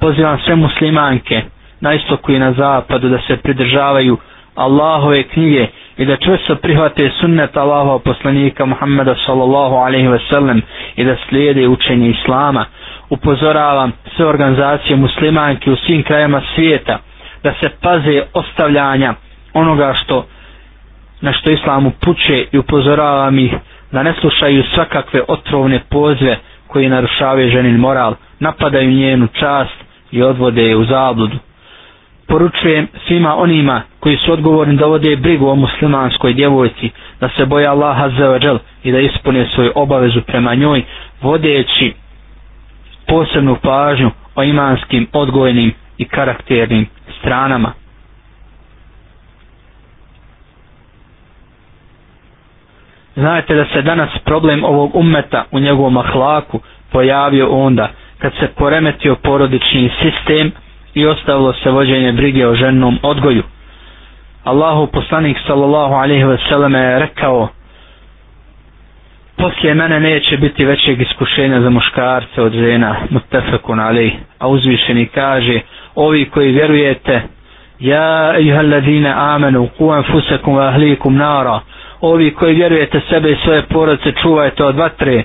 Pozivam 0.00 0.38
sve 0.38 0.56
muslimanke 0.56 1.42
na 1.80 1.94
istoku 1.94 2.32
i 2.32 2.38
na 2.38 2.52
zapadu 2.52 3.08
da 3.08 3.18
se 3.18 3.36
pridržavaju 3.36 4.16
Allahove 4.54 5.22
knjige 5.22 5.66
i 5.96 6.04
da 6.04 6.16
čvrsto 6.16 6.54
prihvate 6.56 7.10
sunnet 7.20 7.56
Allahova 7.56 7.98
poslanika 7.98 8.64
Muhammeda 8.64 9.14
sallallahu 9.26 9.74
alaihi 9.76 10.08
ve 10.08 10.18
sellem 10.30 10.62
i 10.96 11.04
da 11.04 11.16
slijede 11.28 11.68
učenje 11.68 12.08
Islama. 12.10 12.64
Upozoravam 13.10 13.92
sve 14.16 14.26
organizacije 14.26 14.96
muslimanke 14.96 15.70
u 15.70 15.76
svim 15.76 16.02
krajama 16.02 16.42
svijeta 16.54 16.98
da 17.42 17.54
se 17.60 17.68
paze 17.82 18.22
ostavljanja 18.34 19.14
onoga 19.54 19.94
što 19.94 20.26
na 21.20 21.32
što 21.32 21.50
Islam 21.50 21.86
upuće 21.86 22.46
i 22.52 22.58
upozoravam 22.58 23.38
ih 23.38 23.54
da 23.92 24.02
ne 24.02 24.14
slušaju 24.20 24.62
svakakve 24.74 25.20
otrovne 25.28 25.80
pozve 25.90 26.36
koji 26.66 26.88
narušavaju 26.88 27.50
ženin 27.50 27.76
moral, 27.76 28.14
napadaju 28.40 28.90
njenu 28.90 29.26
čast 29.28 29.74
i 30.10 30.22
odvode 30.22 30.62
je 30.62 30.76
u 30.76 30.84
zabludu. 30.84 31.36
Poručujem 32.26 32.86
svima 33.06 33.36
onima 33.36 33.82
koji 34.00 34.16
su 34.16 34.32
odgovorni 34.32 34.76
da 34.76 34.86
vode 34.86 35.16
brigu 35.16 35.46
o 35.48 35.54
muslimanskoj 35.54 36.32
djevojci, 36.32 36.90
da 37.20 37.28
se 37.28 37.46
boja 37.46 37.70
Allaha 37.70 38.08
za 38.08 38.38
i 38.82 38.92
da 38.92 38.98
ispune 38.98 39.46
svoju 39.54 39.72
obavezu 39.74 40.20
prema 40.22 40.54
njoj, 40.54 40.82
vodeći 41.22 41.92
posebnu 43.08 43.56
pažnju 43.56 44.10
o 44.34 44.42
imanskim, 44.42 45.06
odgojnim 45.12 45.72
i 45.98 46.04
karakternim 46.06 46.86
stranama. 47.18 47.72
Znajte 53.14 53.54
da 53.54 53.64
se 53.64 53.82
danas 53.82 54.10
problem 54.24 54.64
ovog 54.64 54.94
ummeta 54.94 55.44
u 55.50 55.58
njegovom 55.58 55.96
ahlaku 55.96 56.60
pojavio 56.92 57.48
onda 57.48 57.88
kad 58.18 58.32
se 58.32 58.48
poremetio 58.48 59.14
porodični 59.16 59.90
sistem, 60.02 60.52
i 60.94 61.06
ostavilo 61.06 61.52
se 61.52 61.70
vođenje 61.70 62.12
brige 62.12 62.46
o 62.46 62.54
žennom 62.54 62.98
odgoju. 63.02 63.42
Allahu 64.44 64.86
poslanik 64.86 65.36
sallallahu 65.46 65.94
alaihi 65.94 66.24
ve 66.24 66.38
selleme 66.48 66.78
je 66.78 66.98
rekao 66.98 67.48
poslije 69.38 69.74
mene 69.74 70.00
neće 70.00 70.36
biti 70.36 70.64
većeg 70.64 71.00
iskušenja 71.00 71.60
za 71.60 71.70
muškarce 71.70 72.42
od 72.42 72.52
žena 72.52 72.96
mutafakun 73.10 73.80
alaih 73.80 74.12
a 74.38 74.48
uzvišeni 74.48 75.06
kaže 75.06 75.60
ovi 75.94 76.24
koji 76.24 76.52
vjerujete 76.52 77.20
ja 77.80 78.38
iha 78.38 78.62
ladine 78.62 79.10
amenu 79.10 79.68
ku 79.68 79.90
anfusakum 79.90 80.54
wa 80.54 80.68
ahlikum 80.68 81.16
nara. 81.16 81.60
Ovi 82.00 82.30
koji 82.30 82.54
vjerujete 82.54 83.00
sebe 83.10 83.30
i 83.30 83.36
svoje 83.36 83.62
porodice 83.62 84.12
čuvajte 84.12 84.64
od 84.64 84.76
vatre 84.76 85.22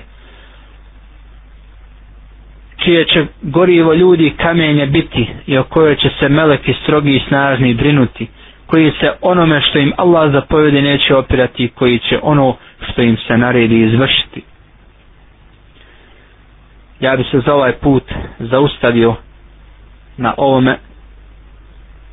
čije 2.76 3.04
će 3.04 3.24
gorivo 3.42 3.94
ljudi 3.94 4.32
kamenje 4.32 4.86
biti 4.86 5.26
i 5.46 5.58
o 5.58 5.64
kojoj 5.64 5.96
će 5.96 6.08
se 6.20 6.28
meleki 6.28 6.74
strogi 6.82 7.10
i 7.10 7.22
snažni 7.28 7.74
brinuti 7.74 8.26
koji 8.66 8.92
se 8.92 9.12
onome 9.22 9.60
što 9.60 9.78
im 9.78 9.92
Allah 9.96 10.32
zapovedi 10.32 10.82
neće 10.82 11.14
opirati 11.16 11.68
koji 11.68 11.98
će 11.98 12.18
ono 12.22 12.56
što 12.83 13.01
im 13.01 13.17
se 13.17 13.37
naredi 13.37 13.83
izvršiti 13.83 14.41
ja 16.99 17.15
bi 17.15 17.23
se 17.23 17.39
za 17.39 17.53
ovaj 17.53 17.73
put 17.73 18.03
zaustavio 18.39 19.15
na 20.17 20.33
ovome 20.37 20.77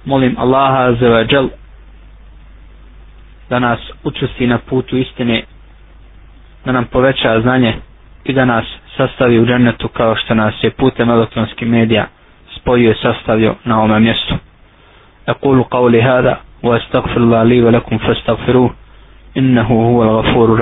molim 0.05 0.37
Allaha 0.39 0.93
za 0.93 1.09
vađel 1.09 1.49
da 3.51 3.59
nas 3.59 3.79
učusti 4.05 4.47
na 4.47 4.59
putu 4.61 4.97
istine 4.97 5.43
da 6.65 6.73
nam 6.73 6.85
poveća 6.85 7.41
znanje 7.41 7.75
i 8.25 8.33
da 8.33 8.45
nas 8.45 8.65
sastavi 8.97 9.39
u 9.41 9.47
džennetu 9.47 9.89
kao 9.89 10.17
što 10.17 10.35
nas 10.35 10.55
je 10.63 10.71
putem 10.71 11.11
elektronskih 11.11 11.69
medija 11.69 12.07
spojio 12.57 12.91
i 12.91 12.97
sastavio 12.97 13.55
na 13.65 13.79
ovome 13.79 14.01
mjestu 14.01 14.35
أقول 15.29 15.63
قولي 15.65 16.03
هذا 16.03 16.41
وأستغفر 16.63 17.17
الله 17.17 17.43
لي 17.43 17.63
ولكم 17.63 17.99
فاستغفروه 17.99 18.75
إنه 19.38 19.62
هو 19.62 20.04
الغفور 20.04 20.54
الرحيم. 20.54 20.62